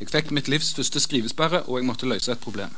[0.00, 2.72] Jeg fikk mitt livs første skrivesperre, og jeg måtte løse et problem.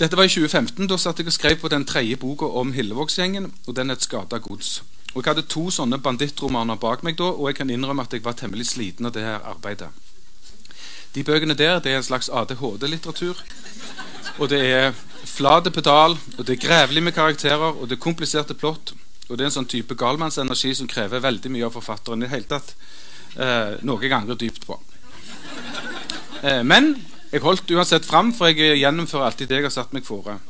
[0.00, 0.88] Dette var i 2015.
[0.90, 3.52] Da satt jeg og skrev på den tredje boka om Hillevågsgjengen.
[3.66, 4.82] og Den het 'Skada gods'.
[5.14, 8.24] Og Jeg hadde to sånne bandittromaner bak meg da, og jeg kan innrømme at jeg
[8.24, 9.92] var temmelig sliten av det her arbeidet.
[11.14, 13.38] De bøkene der det er en slags ADHD-litteratur.
[14.42, 18.54] Og det er flate pedal, og det er grevlig med karakterer, og det er kompliserte
[18.58, 18.94] plott.
[19.28, 22.22] Og det er en sånn type galmannsenergi som krever veldig mye av forfatteren.
[22.22, 22.74] i det hele tatt
[23.38, 24.80] eh, Noe jeg angrer dypt på.
[26.42, 26.96] Eh, men
[27.30, 30.40] jeg holdt uansett fram, for jeg gjennomfører alltid det jeg har satt meg fore.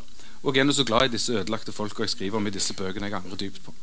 [0.43, 3.13] Og jeg er så glad i disse ødelagte folka jeg skriver om i disse bøkene
[3.13, 3.77] jeg angrer dypt på.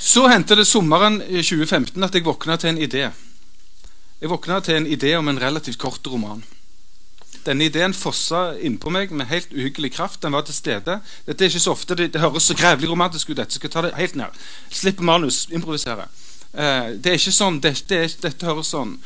[0.00, 3.10] Så hendte det sommeren 2015 at jeg våkna til en idé.
[4.20, 6.40] Jeg våkna til en idé om en relativt kort roman.
[7.44, 10.22] Denne ideen fossa innpå meg med helt uhyggelig kraft.
[10.22, 10.98] Den var til stede.
[11.26, 13.36] Dette er ikke så ofte, Det, det høres så grevelig romantisk ut.
[13.36, 14.40] Dette skal ta det helt ned.
[14.70, 15.46] Slipp manus.
[15.52, 16.08] Improvisere.
[16.52, 18.96] Eh, det er ikke sånn, det, det, Dette høres sånn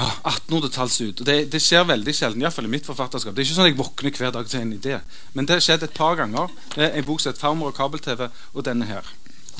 [0.00, 1.24] 1800-talls ut.
[1.26, 3.34] Det, det, skjer veldig sjelden, iallfall i mitt forfatterskap.
[3.34, 5.00] Det er ikke sånn at jeg våkner hver dag til en idé.
[5.34, 6.52] Men det har skjedd et par ganger.
[6.76, 9.04] Det er En bok som heter 'Farmor og kabel-TV', og denne her.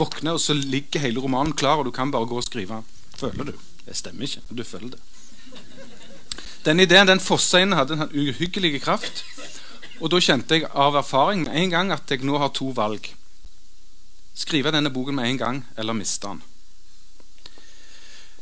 [0.01, 2.83] Våkner, og så ligger hele romanen klar, og du kan bare gå og skrive.
[3.21, 3.55] Føler du?
[3.85, 5.01] Det stemmer ikke, du føler det.
[6.65, 9.25] Denne ideen den fossa inn, hadde en uhyggelig kraft.
[10.01, 13.09] Og da kjente jeg av erfaring med en gang at jeg nå har to valg.
[14.37, 16.43] Skrive denne boken med en gang, eller miste den.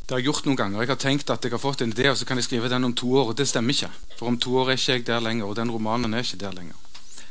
[0.08, 0.82] Det har jeg gjort noen ganger.
[0.82, 2.86] Jeg har tenkt at jeg har fått en idé, og så kan jeg skrive den
[2.88, 3.32] om to år.
[3.32, 3.90] og Det stemmer ikke.
[4.16, 6.54] For om to år er ikke jeg der lenger, og den romanen er ikke der
[6.56, 6.78] lenger.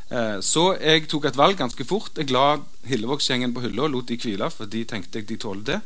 [0.09, 2.17] Eh, så jeg tok et valg ganske fort.
[2.17, 5.73] Jeg la Hillevågsgjengen på hylla og lot de hvile, for de tenkte jeg de tålte
[5.73, 5.79] det.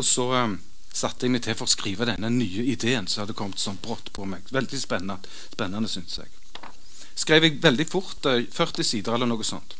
[0.00, 0.56] Og så um,
[0.92, 4.08] satte jeg meg til for å skrive denne nye ideen som hadde kommet sånn brått
[4.16, 4.48] på meg.
[4.54, 5.20] Veldig spennende,
[5.52, 6.32] spennende syns jeg.
[7.12, 9.76] Skrev jeg veldig fort, 40 sider eller noe sånt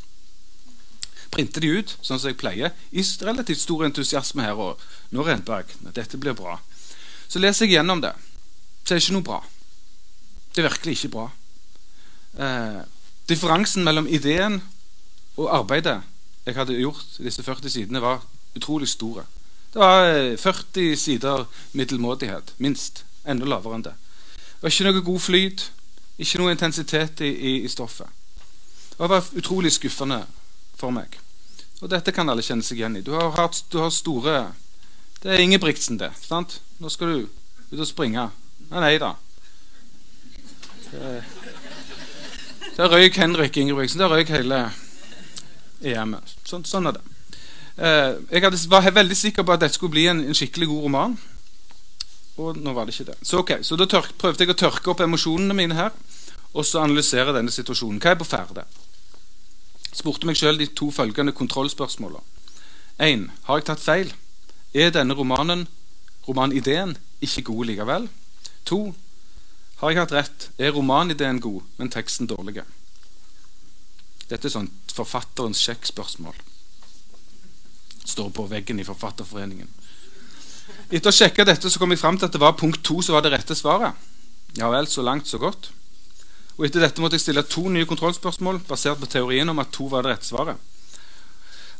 [1.32, 4.58] printe de ut, sånn som jeg pleier, i relativt stor entusiasme her.
[4.58, 4.80] Og
[5.16, 6.58] nå Renberg, dette blir bra.
[7.28, 8.12] Så leser jeg gjennom det.
[8.84, 9.38] Så er det ikke noe bra.
[10.52, 11.26] Det er virkelig ikke bra.
[12.36, 12.80] Eh,
[13.32, 14.60] differansen mellom ideen
[15.40, 16.00] og arbeidet
[16.46, 18.22] jeg hadde gjort disse 40 sidene, var
[18.56, 19.24] utrolig store.
[19.72, 23.04] Det var 40 eh, sider middelmådighet, minst.
[23.24, 23.94] Enda lavere enn det.
[24.34, 25.66] Det var ikke noe god flyt,
[26.18, 28.10] ikke noe intensitet i, i, i stoffet.
[28.90, 30.24] Det var utrolig skuffende
[30.78, 31.14] for meg.
[31.80, 33.04] Og dette kan alle kjenne seg igjen i.
[33.06, 34.52] Du har, hatt, du har store
[35.22, 36.10] Det er Ingebrigtsen, det.
[36.18, 36.60] sant?
[36.82, 37.28] Nå skal du
[37.70, 38.26] ut og springe.
[38.70, 39.14] Nei, nei da.
[42.76, 44.00] Der røyk Henrik Ingebrigtsen.
[44.00, 44.70] Der røyk hele
[45.84, 46.30] EM-et.
[46.48, 47.02] Sånn, sånn, er det.
[47.76, 51.16] Eh, jeg var veldig sikker på at dette skulle bli en, en, skikkelig god roman.
[52.40, 53.18] Og nå var det ikke det.
[53.20, 55.92] Så, okay, så da tørk, prøvde jeg å tørke opp emosjonene mine her
[56.52, 58.00] og så analysere denne situasjonen.
[58.00, 58.64] Hva er på ferde?
[59.92, 62.24] Spurte meg sjøl de to følgende kontrollspørsmålene.
[63.00, 63.28] 1.
[63.48, 64.12] Har jeg tatt feil?
[64.72, 65.66] Er denne romanen,
[66.28, 68.08] romanideen, ikke god likevel?
[68.68, 68.80] 2.
[69.82, 70.48] Har jeg hatt rett?
[70.62, 72.62] Er romanideen god, men teksten dårlig?
[74.30, 76.36] Dette er sånn forfatterens sjekkspørsmål.
[78.06, 79.66] Står på veggen i Forfatterforeningen.
[80.92, 83.16] Etter å sjekke dette så kom jeg fram til at det var punkt to som
[83.16, 83.98] var det rette svaret.
[84.54, 85.70] Ja vel, så langt, så godt.
[86.58, 89.88] Og Etter dette måtte jeg stille to nye kontrollspørsmål basert på teorien om at to
[89.90, 90.60] var det rette svaret.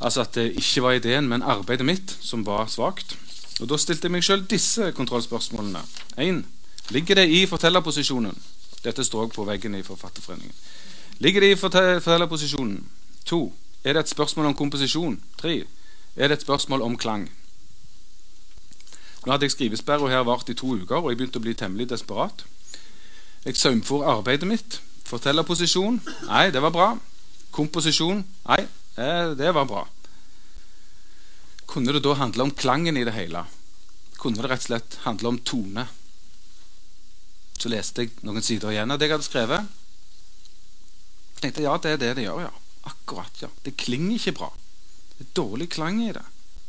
[0.03, 3.15] Altså at det ikke var ideen, men arbeidet mitt som var svakt.
[3.61, 5.85] Og Da stilte jeg meg sjøl disse kontrollspørsmålene.
[6.19, 6.43] 1.
[6.91, 8.43] Ligger det i fortellerposisjonen?
[8.85, 10.55] Dette står på veggen i Forfatterforeningen.
[11.19, 12.89] Ligger det i fortellerposisjonen?
[13.25, 13.53] To.
[13.85, 15.21] Er det et spørsmål om komposisjon?
[15.39, 15.65] Tre.
[16.17, 17.31] Er det et spørsmål om klang?
[19.27, 21.89] Nå hadde jeg skrivesperre her vart i to uker, og jeg begynte å bli temmelig
[21.93, 22.43] desperat.
[23.45, 24.81] Jeg saumfor arbeidet mitt.
[25.07, 26.01] Fortellerposisjon?
[26.27, 26.89] Nei, det var bra.
[27.55, 28.25] Komposisjon?
[28.49, 28.61] Nei,
[28.97, 29.87] eh, det var bra.
[31.67, 33.45] Kunne det da handle om klangen i det hele?
[34.19, 35.87] Kunne det rett og slett handle om tone?
[37.63, 39.63] Så leste jeg noen sider igjen av det jeg hadde skrevet.
[41.37, 42.51] Jeg tenkte ja, det er det det gjør, ja.
[42.91, 43.51] Akkurat, ja.
[43.63, 44.49] Det klinger ikke bra.
[45.15, 46.25] Det er dårlig klang i det.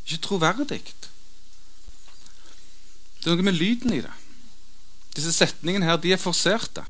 [0.05, 0.83] Ikke troverdig.
[3.23, 4.13] Det er noe med lyden i det.
[5.17, 6.85] Disse setningene her, de er forserte.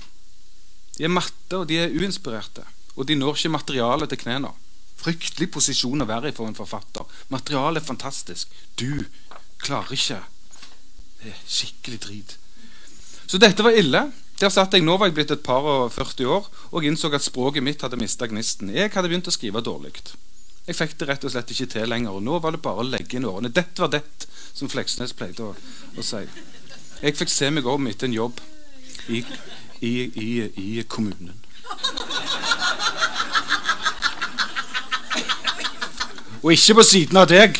[0.98, 2.66] De er matte, og de er uinspirerte.
[2.98, 4.52] Og de når ikke materialet til knærne.
[5.00, 7.08] Fryktelig posisjon å være i for en forfatter.
[7.32, 8.52] Materialet er fantastisk.
[8.76, 9.04] Du
[9.64, 10.20] klarer ikke.
[11.22, 12.36] Det er skikkelig drit.
[13.26, 14.10] Så dette var ille.
[14.40, 17.22] Der satt jeg, Nå var jeg blitt et par og 40 år og innså at
[17.24, 18.72] språket mitt hadde mista gnisten.
[18.74, 19.92] Jeg hadde begynt å skrive dårlig.
[20.66, 22.10] Jeg fikk det rett og slett ikke til lenger.
[22.16, 23.52] og Nå var det bare å legge inn årene.
[23.52, 24.02] Dette var det,
[24.54, 25.54] som Fleksnes pleide å,
[25.96, 26.24] å si.
[27.02, 28.40] Jeg fikk se meg om etter en jobb
[29.12, 29.24] i,
[29.84, 31.34] i, i, i kommunen.
[36.44, 37.50] Og ikke på siden av deg!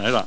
[0.00, 0.22] Nei da.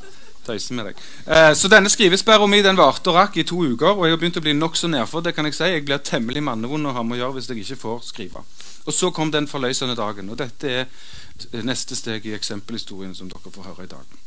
[0.50, 1.04] Tøyser med deg.
[1.30, 4.22] Eh, så denne skrivesperra mi den varte og rakk i to uker, og jeg har
[4.22, 5.24] begynt å bli nokså nedfor.
[5.26, 5.70] Det kan jeg si.
[5.70, 8.44] Jeg blir temmelig mannevond å ha med å gjøre hvis jeg ikke får skrive.
[8.86, 10.32] Og så kom den forløsende dagen.
[10.34, 14.18] Og dette er neste steg i eksempelhistorien som dere får høre i dag.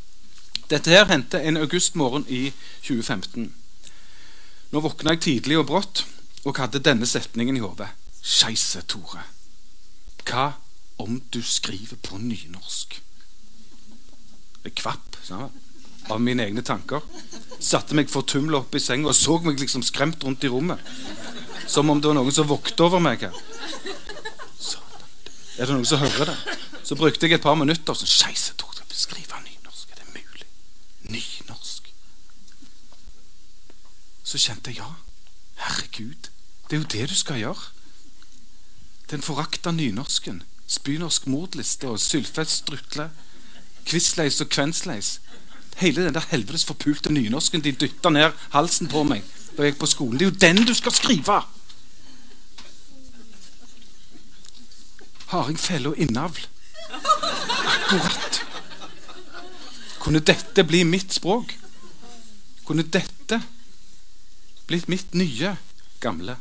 [0.71, 2.47] Dette her hendte en augustmorgen i
[2.87, 3.51] 2015.
[4.71, 6.05] Nå våkna jeg tidlig og brått
[6.47, 7.91] og hadde denne setningen i hodet.
[8.23, 9.25] Skeise, Tore.
[10.23, 10.53] Hva
[11.03, 12.95] om du skriver på nynorsk?
[14.63, 15.51] Jeg kvapp sånn,
[16.11, 17.03] av mine egne tanker.
[17.63, 20.79] Satte meg fortumla opp i senga og så meg liksom skremt rundt i rommet.
[21.67, 23.37] Som om det var noen som vokta over meg her.
[25.57, 26.57] Er det noen som hører det?
[26.83, 27.93] Så brukte jeg et par minutter.
[27.93, 30.47] Så, Skeise, det mulig?
[31.13, 31.93] nynorsk.
[34.23, 34.89] Så kjente jeg ja,
[35.61, 36.29] herregud,
[36.69, 37.69] det er jo det du skal gjøre.
[39.11, 43.11] Den forakta nynorsken, spynorsk mordliste og sylfest strutle,
[43.85, 45.19] kvissleis og kvensleis.
[45.81, 49.83] Hele den der helvetes forpulte nynorsken de dytta ned halsen på meg da jeg gikk
[49.83, 50.17] på skolen.
[50.17, 51.41] Det er jo den du skal skrive!
[55.33, 56.39] Hardingfele og innavl.
[57.73, 58.39] Akkurat.
[60.01, 61.53] Kunne dette bli mitt språk?
[62.65, 63.39] Kunne dette
[64.67, 65.55] blitt mitt nye,
[66.03, 66.37] gamle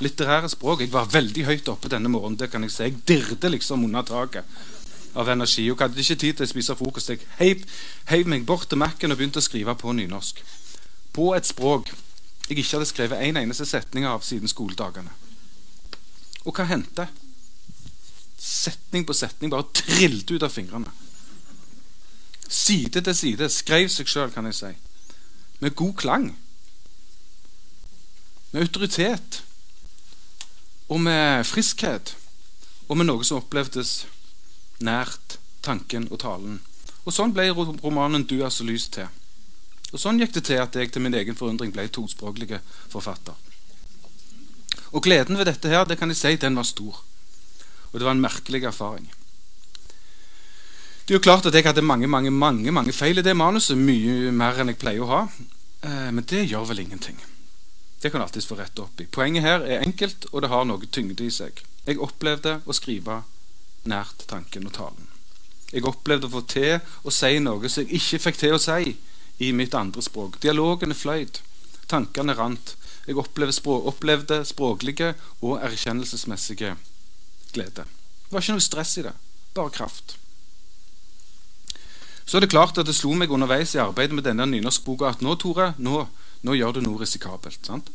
[0.00, 0.84] litterære språk?
[0.84, 2.38] Jeg var veldig høyt oppe denne morgenen.
[2.38, 2.82] det kan Jeg si.
[2.82, 4.44] Jeg dirret liksom under taket
[5.14, 5.66] av energi.
[5.70, 7.10] Og hadde ikke tid til å spise frokost.
[7.10, 7.64] Jeg
[8.10, 10.42] heiv meg bort til Mac-en og begynte å skrive på nynorsk.
[11.12, 11.92] På et språk
[12.48, 15.12] jeg ikke hadde skrevet en eneste setning av siden skoledagene.
[16.46, 17.06] Og hva hendte?
[18.40, 20.90] Setning på setning bare trilte ut av fingrene
[22.50, 24.70] side til side, skrev seg sjøl, kan jeg si,
[25.62, 26.26] med god klang,
[28.50, 29.42] med autoritet
[30.90, 32.16] og med friskhet,
[32.88, 34.00] og med noe som opplevdes
[34.80, 36.60] nært tanken og talen.
[37.04, 39.08] Og Sånn ble romanen 'Du er så lys' til.
[39.92, 43.34] Og Sånn gikk det til at jeg til min egen forundring ble tospråklige forfatter.
[44.92, 47.02] Og Gleden ved dette her, det kan jeg si, den var stor.
[47.92, 49.10] Og det var en merkelig erfaring.
[51.06, 53.78] Det er jo klart at jeg hadde mange mange, mange, mange feil i det manuset.
[53.78, 55.28] Mye mer enn jeg pleier å ha.
[55.82, 57.18] Eh, men det gjør vel ingenting.
[58.02, 59.08] Det kan alltids få rette opp i.
[59.10, 61.64] Poenget her er enkelt, og det har noe tyngde i seg.
[61.86, 63.22] Jeg opplevde å skrive
[63.88, 65.06] nært tanken og talen.
[65.70, 68.96] Jeg opplevde å få til å si noe som jeg ikke fikk til å si
[69.40, 70.40] i mitt andre språk.
[70.42, 71.40] Dialogene fløyt.
[71.90, 72.74] Tankene rant.
[73.06, 76.74] Jeg opplevde, språk, opplevde språklige og erkjennelsesmessige
[77.54, 77.86] glede.
[77.86, 79.14] Det var ikke noe stress i det.
[79.54, 80.16] Bare kraft.
[82.26, 85.24] Så er det klart at det slo meg underveis i arbeidet med denne nynorskboka at
[85.24, 86.04] nå, Tore, nå,
[86.46, 87.64] nå gjør du noe risikabelt.
[87.66, 87.90] sant?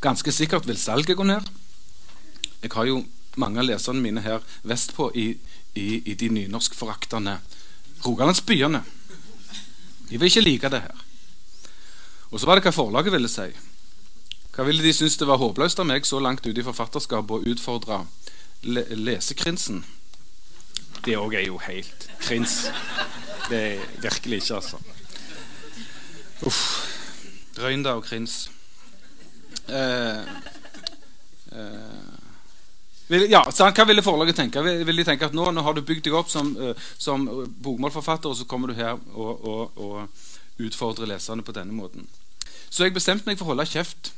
[0.00, 1.48] Ganske sikkert vil salget gå ned.
[2.62, 3.00] Jeg har jo
[3.40, 5.26] mange av leserne mine her vestpå i,
[5.74, 7.38] i, i de nynorskforaktende
[8.04, 8.82] rogalandsbyene.
[10.10, 11.04] De vil ikke like det her.
[12.30, 13.48] Og så var det hva forlaget ville si.
[14.54, 17.52] Hva ville de synes det var håpløst av meg så langt ute i forfatterskapet å
[17.54, 18.04] utfordre
[18.66, 19.84] le lesekrinsen?
[21.04, 22.66] Det òg er jo helt krins.
[23.48, 24.80] Det er virkelig ikke, altså.
[26.46, 26.62] Uff.
[27.60, 28.50] Røynda og krins.
[29.68, 30.20] Eh,
[31.56, 32.19] eh,
[33.10, 34.62] ja, Hva ville forlaget tenke?
[34.62, 37.26] Vil de tenke at nå, nå har du bygd deg opp som, uh, som
[37.62, 42.06] bokmålforfatter, og så kommer du her og, og, og utfordrer leserne på denne måten?
[42.70, 44.12] Så jeg bestemte meg for å holde kjeft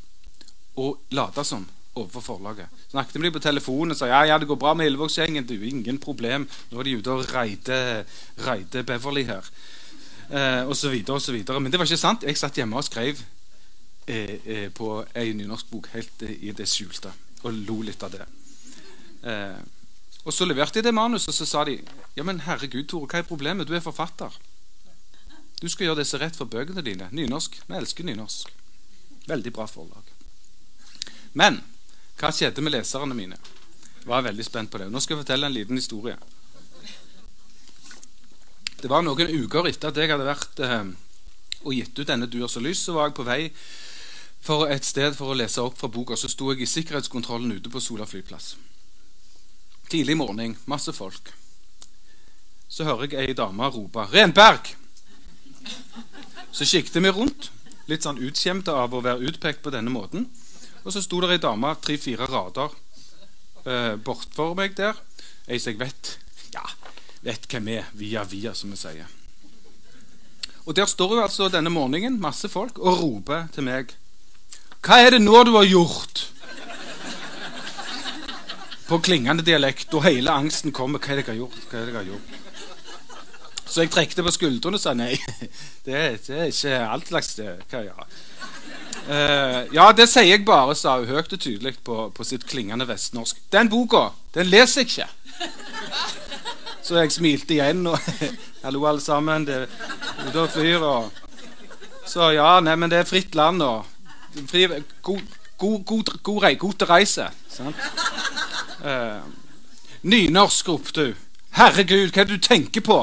[0.77, 1.65] og late som
[1.95, 2.69] overfor forlaget.
[2.91, 5.45] Snakket med dem på telefonen og sa ja, ja, det går bra med Ildvågsgjengen.
[5.49, 6.47] Det er jo ingen problem.
[6.71, 8.05] Nå er de ute og reider,
[8.47, 9.49] reider Beverly her.
[10.33, 11.61] Eh, og så videre og så videre.
[11.61, 12.25] Men det var ikke sant.
[12.25, 13.21] Jeg satt hjemme og skrev
[14.07, 17.13] eh, eh, på ei nynorskbok helt eh, i det skjulte
[17.43, 18.25] og lo litt av det.
[19.23, 19.61] Eh,
[20.25, 21.81] og så leverte de det manuset, og så sa de
[22.17, 23.69] ja, men herregud, Tore, hva er problemet?
[23.69, 24.35] Du er forfatter.
[25.63, 27.09] Du skal gjøre det som er rett for bøkene dine.
[27.15, 27.61] Nynorsk.
[27.69, 28.51] Vi elsker nynorsk.
[29.31, 30.09] Veldig bra forlag.
[31.39, 31.61] Men
[32.19, 33.39] hva skjedde med leserne mine?
[34.03, 34.91] Jeg var veldig spent på det.
[34.91, 36.17] Nå skal jeg fortelle en liten historie.
[38.83, 40.91] Det var noen uker etter at jeg hadde vært eh,
[41.63, 43.53] og gitt ut denne 'Du er så lys', så var jeg på vei
[44.43, 46.17] for et sted for å lese opp fra boka.
[46.19, 48.57] Så sto jeg i sikkerhetskontrollen ute på Sola flyplass.
[49.93, 51.27] Tidlig morgen, masse folk.
[52.69, 54.71] Så hører jeg ei dame rope 'Renberg!'
[56.53, 57.51] Så kikket vi rundt,
[57.93, 60.25] litt sånn utskjemte av å være utpekt på denne måten.
[60.85, 62.73] Og så sto det ei dame tre-fire rader
[63.67, 64.97] eh, bortfor meg der.
[65.45, 66.17] Ei som jeg vet
[66.57, 66.65] ja,
[67.21, 69.13] vet hvem er, via via, som vi sier.
[70.65, 73.93] Og Der står hun altså denne morgenen, masse folk, og roper til meg.
[74.81, 76.33] Hva er det nå du har gjort?
[78.93, 81.01] På klingende dialekt, og hele angsten kommer.
[81.01, 81.63] Hva er det jeg har gjort?
[81.71, 82.35] Hva er det jeg har gjort?
[83.65, 85.15] Så jeg trekte på skuldrene og sa nei.
[85.87, 85.95] Det,
[86.27, 88.03] det er ikke alt slags hva jeg gjør.
[89.09, 92.85] Uh, ja, det sier jeg bare, sa hun høyt og tydelig på, på sitt klingende
[92.87, 93.41] vestnorsk.
[93.51, 95.09] Den boka, den leser jeg ikke.
[96.85, 97.97] Så jeg smilte igjen og
[98.67, 99.49] Hallo, alle sammen.
[99.49, 101.09] Det er ute og flyr og
[102.07, 103.89] Så ja, nei, men det er fritt land og
[104.53, 104.69] fri,
[105.03, 107.29] god, god, god, god, god reise.
[108.83, 109.23] Uh,
[110.03, 111.29] nynorsk, ropte hun.
[111.53, 112.99] Herregud, hva er det du tenker på?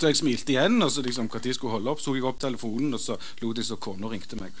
[0.00, 2.40] Så jeg smilte igjen, og så liksom, hva de skulle holde opp, så jeg opp
[2.42, 4.56] telefonen, og så lot de så kona ringte meg.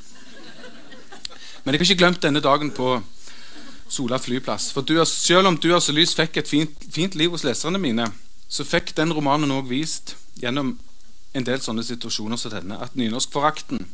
[1.64, 2.98] Men jeg har ikke glemt denne dagen på
[3.88, 4.70] Sola flyplass.
[4.72, 7.78] For du, selv om 'Du er så lys' fikk et fint, fint liv hos leserne
[7.78, 8.06] mine,
[8.48, 10.78] så fikk den romanen òg vist gjennom
[11.34, 13.86] en del sånne situasjoner som denne, at nynorskforakten,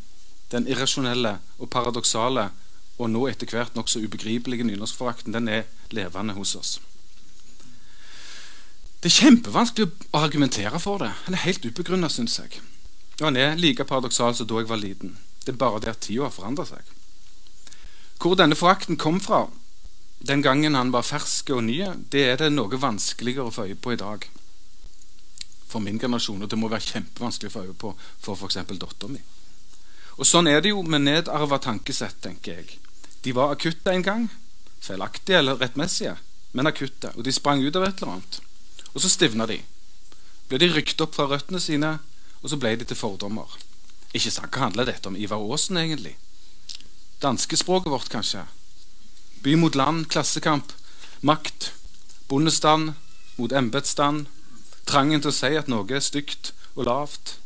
[0.50, 2.50] den irrasjonelle og paradoksale
[3.00, 6.78] og nå etter hvert nokså ubegripelige nynorskforakten, den er levende hos oss.
[9.00, 11.08] Det er kjempevanskelig å argumentere for det.
[11.24, 12.60] Han er helt ubegrunna, syns jeg.
[13.20, 15.16] Og han er like paradoksal som da jeg var liten.
[15.46, 16.84] Det er bare det at tida har forandra seg.
[18.20, 19.46] Hvor denne forakten kom fra
[20.20, 21.78] den gangen han var fersk og ny,
[22.12, 24.26] det er det noe vanskeligere å få øye på i dag.
[25.70, 26.44] For min generasjon.
[26.44, 28.60] Og det må være kjempevanskelig å få øye på for f.eks.
[28.68, 29.22] dattera mi.
[30.20, 32.76] Og sånn er det jo med nedarva tankesett, tenker jeg.
[33.24, 34.26] De var akutte en gang.
[34.84, 36.18] Feilaktige eller rettmessige,
[36.52, 37.14] men akutte.
[37.16, 38.40] Og de sprang ut av et eller annet.
[38.92, 39.62] Og så stivna de.
[40.50, 41.96] Ble de rykt opp fra røttene sine,
[42.42, 43.48] og så ble de til fordommer.
[44.12, 46.16] Ikke sant, Hva handler dette om Ivar Aasen, egentlig?
[47.24, 48.44] Danskespråket vårt, kanskje?
[49.40, 50.72] By mot land, klassekamp,
[51.24, 51.72] makt,
[52.28, 52.92] bondestand
[53.38, 54.26] mot embetsstand,
[54.84, 57.38] trangen til å si at noe er stygt og lavt,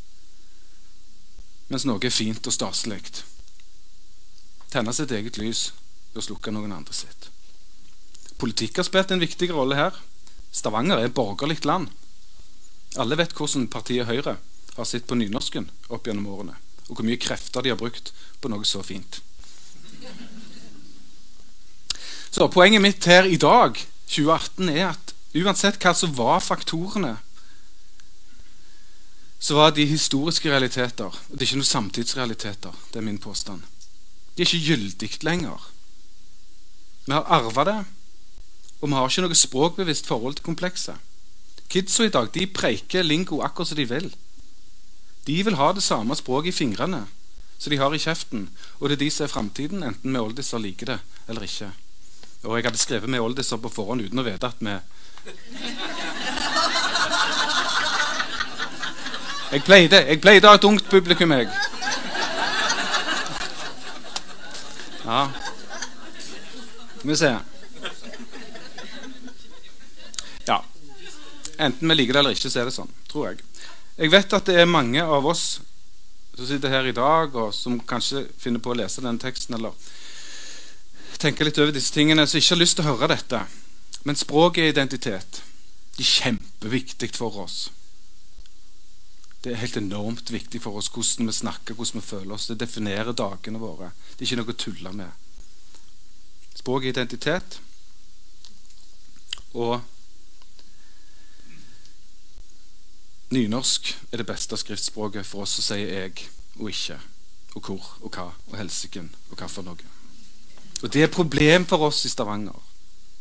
[1.68, 3.02] mens noe er fint og staselig.
[4.72, 5.68] Tenne sitt eget lys
[6.12, 7.30] ved å slukke noen andre sitt.
[8.40, 10.00] Politikk har spilt en viktig rolle her.
[10.54, 11.88] Stavanger er et borgerlig land.
[13.00, 14.36] Alle vet hvordan partiet Høyre
[14.74, 16.56] har sett på nynorsken opp gjennom årene,
[16.88, 18.12] og hvor mye krefter de har brukt
[18.42, 19.20] på noe så fint.
[22.34, 23.78] Så Poenget mitt her i dag,
[24.10, 27.16] 2018, er at uansett hva som var faktorene
[29.44, 31.12] så var de historiske realiteter.
[31.12, 32.76] Og det er ikke noen samtidsrealiteter.
[32.92, 33.64] Det er min påstand.
[34.34, 35.66] De er ikke gyldig lenger.
[37.04, 37.80] Vi har arva det,
[38.80, 40.96] og vi har ikke noe språkbevisst forhold til komplekset.
[41.68, 44.08] Kidsa i dag de preiker lingo akkurat som de vil.
[45.26, 47.04] De vil ha det samme språket i fingrene
[47.58, 48.48] som de har i kjeften.
[48.80, 51.70] Og det er de som er framtiden, enten vi oldiser liker det eller ikke.
[52.44, 54.78] Og jeg hadde skrevet med oldiser på forhånd uten å vite at vi
[59.54, 61.46] Jeg pleide, jeg pleide å ha et ungt publikum, jeg.
[65.04, 65.20] Ja.
[66.96, 67.30] Skal vi se.
[70.48, 70.56] Ja.
[71.62, 72.90] Enten vi liker det eller ikke, så er det sånn.
[73.12, 73.44] Tror jeg.
[74.00, 75.44] Jeg vet at det er mange av oss
[76.34, 79.78] som sitter her i dag, og som kanskje finner på å lese denne teksten eller
[81.22, 83.44] tenker litt over disse tingene, som ikke har lyst til å høre dette.
[84.02, 85.44] Men språk er identitet.
[85.94, 87.68] Det er kjempeviktig for oss.
[89.44, 92.46] Det er helt enormt viktig for oss hvordan vi snakker, hvordan vi føler oss.
[92.48, 93.90] Det definerer dagene våre.
[94.16, 95.10] Det er ikke noe å tulle med.
[96.56, 97.58] Språk er identitet.
[99.52, 99.82] Og
[103.34, 106.24] nynorsk er det beste skriftspråket for oss som sier 'jeg'
[106.56, 107.00] og 'ikke',
[107.54, 109.84] og 'hvor' og 'hva' og 'helsiken' og 'hva for noe'.
[110.82, 112.62] Og Det er et problem for oss i Stavanger,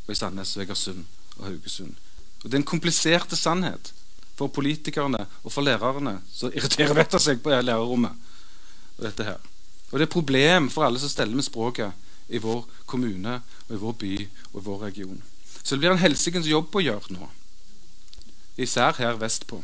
[0.07, 1.05] og i Sandnes, Egersund
[1.37, 1.95] og Haugesund.
[2.43, 3.93] Og Det er en komplisert sannhet
[4.37, 8.15] for politikerne og for lærerne som irriterer vettet seg på lærerrommet.
[8.97, 9.41] Og dette her.
[9.91, 11.93] Og det er et problem for alle som steller med språket
[12.33, 14.13] i vår kommune, og i vår by
[14.53, 15.21] og i vår region.
[15.63, 17.29] Så det blir en helsikens jobb å gjøre nå,
[18.57, 19.61] især her vestpå.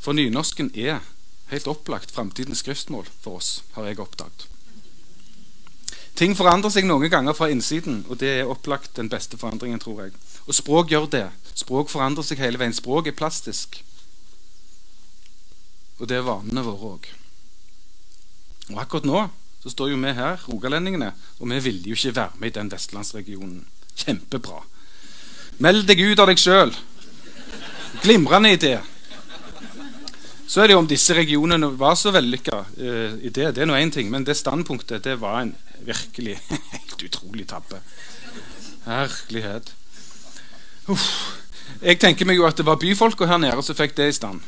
[0.00, 1.02] For nynorsken er
[1.50, 4.46] helt opplagt framtidens skriftmål for oss, har jeg oppdaget.
[6.16, 10.06] Ting forandrer seg noen ganger fra innsiden, og det er opplagt den beste forandringen, tror
[10.06, 10.14] jeg.
[10.46, 11.26] Og språk gjør det.
[11.56, 12.74] Språk forandrer seg hele veien.
[12.76, 13.80] Språk er plastisk.
[15.98, 17.08] Og det er vanene våre òg.
[18.72, 19.26] Og akkurat nå
[19.62, 21.08] så står jo vi her, rogalendingene,
[21.40, 23.64] og vi ville jo ikke være med i den vestlandsregionen.
[23.98, 24.60] Kjempebra.
[25.64, 26.70] Meld deg ut av deg sjøl.
[28.04, 28.76] Glimrende idé.
[30.46, 33.16] Så er det jo om disse regionene var så vellykka uh.
[33.18, 36.36] Det er nå én ting, men det standpunktet det var en virkelig
[36.76, 37.80] helt utrolig tabbe.
[38.86, 39.74] Herlighet.
[40.92, 41.08] Uff.
[41.82, 44.44] Jeg tenker meg jo at det var byfolka her nede som fikk det i stand.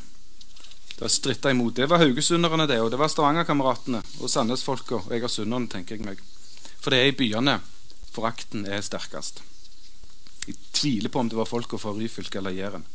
[0.99, 1.76] Det stritta imot.
[1.76, 6.22] Det var haugesunderne, det, og det var Stavanger-kameratene og Sandnes-folka og egersunderne, tenker jeg meg.
[6.80, 7.59] For det er i byene
[8.14, 9.43] forakten er sterkest.
[10.49, 12.86] Jeg tviler på om det var folka fra Ryfylke eller Jæren.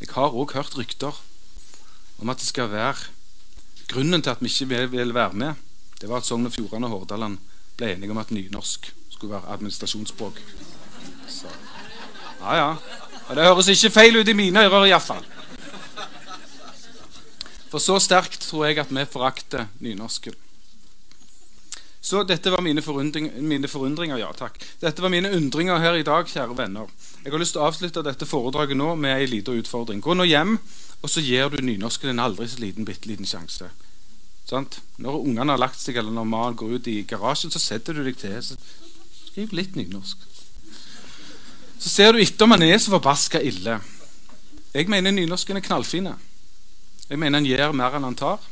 [0.00, 1.18] Jeg har òg hørt rykter
[2.22, 3.10] om at det skal være
[3.92, 5.54] Grunnen til at vi ikke vil være med,
[6.00, 7.36] det var at Sogn og Fjordane og Hordaland
[7.76, 10.40] ble enige om at nynorsk skulle være administrasjonsspråk.
[11.28, 11.52] Så.
[12.42, 12.70] Ja, ja.
[13.28, 15.24] Og det høres ikke feil ut i mine ører, iallfall.
[17.72, 20.34] For så sterkt tror jeg at vi forakter nynorsken.
[22.02, 24.18] Så dette var mine, forundring, mine, forundringer.
[24.18, 24.58] ja takk.
[24.82, 26.90] Dette var mine undringer her i dag, kjære venner.
[27.22, 30.02] Jeg har lyst til å avslutte dette foredraget nå med ei lita utfordring.
[30.02, 30.58] Gå nå hjem
[31.02, 33.70] og så gir du nynorsken en aldri så liten, bitte liten sjanse.
[34.46, 34.78] Sant?
[35.02, 38.04] Når ungene har lagt seg, eller når mannen går ut i garasjen, så setter du
[38.06, 38.36] deg til.
[38.42, 38.58] Så
[39.30, 40.22] skriv litt nynorsk.
[41.82, 43.80] Så ser du etter om han er så forbaska ille.
[44.72, 46.14] Jeg mener nynorsken er knallfine.
[47.08, 48.44] Jeg mener han gjør mer enn han tar.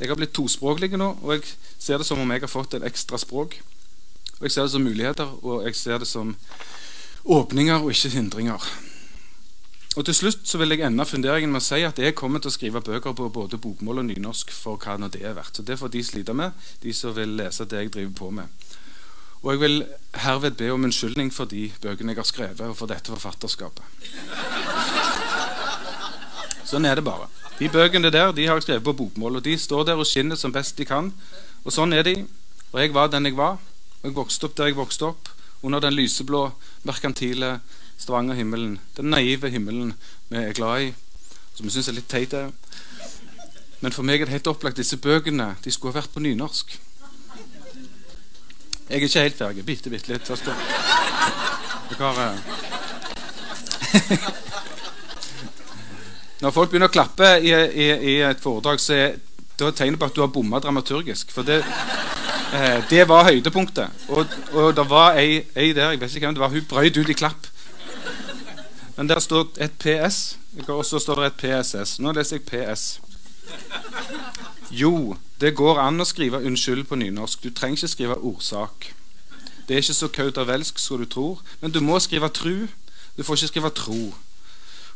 [0.00, 1.44] Jeg har blitt tospråklig nå, og jeg
[1.76, 3.58] ser det som om jeg har fått et ekstra språk.
[4.38, 6.32] Og Jeg ser det som muligheter, og jeg ser det som
[7.28, 8.64] åpninger og ikke hindringer.
[9.96, 12.48] Og Til slutt så vil jeg ende funderingen med å si at jeg kommer til
[12.48, 15.60] å skrive bøker på både bokmål og nynorsk for hva nå det er verdt.
[15.60, 18.48] Så Det får de slite med, de som vil lese det jeg driver på med.
[19.42, 19.76] Og jeg vil
[20.20, 23.84] herved be om unnskyldning for de bøkene jeg har skrevet, og for dette forfatterskapet.
[26.68, 27.30] Sånn er det bare.
[27.58, 30.36] De bøkene der de har jeg skrevet på bokmål, og de står der og skinner
[30.36, 31.10] som best de kan.
[31.64, 32.14] Og sånn er de.
[32.70, 33.56] Og jeg var den jeg var,
[34.00, 35.28] og jeg vokste opp der jeg vokste opp,
[35.62, 36.46] under den lyseblå,
[36.88, 37.58] merkantile
[38.00, 39.92] Stavanger-himmelen, den naive himmelen
[40.30, 40.92] vi er glad i,
[41.56, 42.36] som vi syns er litt teit.
[43.80, 46.78] Men for meg er det helt opplagt disse bøkene de skulle ha vært på nynorsk.
[48.90, 49.62] Jeg er ikke helt ferdig.
[49.66, 50.30] Bitte, bitte litt.
[50.30, 50.36] Uh...
[56.40, 59.14] Når folk begynner å klappe i, i, i et foredrag, så er
[59.60, 61.30] det et tegn på at du har bomma dramaturgisk.
[61.30, 61.60] For det,
[62.56, 63.88] eh, det var høydepunktet.
[64.10, 64.26] Og,
[64.58, 67.14] og det var ei, ei, der, jeg vet ikke hvem det var, hun brøyt ut
[67.14, 67.46] i klapp.
[68.96, 70.34] Men der står et PS,
[70.66, 72.00] og så står det et PSS.
[72.02, 72.82] Nå leser jeg PS.
[74.70, 77.42] Jo, det går an å skrive 'unnskyld' på nynorsk.
[77.42, 78.92] Du trenger ikke skrive 'orsak'.
[79.66, 82.68] Det er ikke så kautervelsk som du tror, men du må skrive 'tru'.
[83.16, 84.14] Du får ikke skrive 'tro'.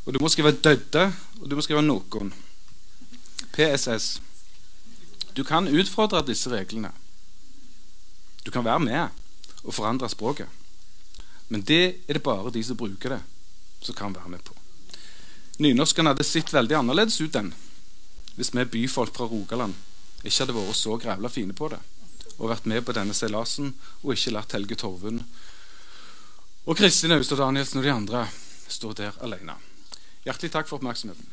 [0.06, 2.32] Og du må skrive 'dødde', og du må skrive 'noen'.
[3.52, 4.20] PSS.
[5.36, 6.92] Du kan utfordre disse reglene.
[8.46, 9.08] Du kan være med
[9.64, 10.46] og forandre språket.
[11.48, 13.22] Men det er det bare de som bruker det,
[13.80, 14.54] som kan være med på.
[15.58, 17.54] Nynorsken hadde sett veldig annerledes ut enn
[18.36, 19.74] hvis vi byfolk fra Rogaland
[20.24, 21.80] ikke hadde vært så grævla fine på det
[22.38, 25.22] og vært med på denne seilasen og ikke latt Helge Torvund
[26.64, 28.24] og Kristin Austad Danielsen og de andre
[28.68, 29.54] stå der alene.
[30.24, 31.26] Hjertelig takk for oppmerksomheten.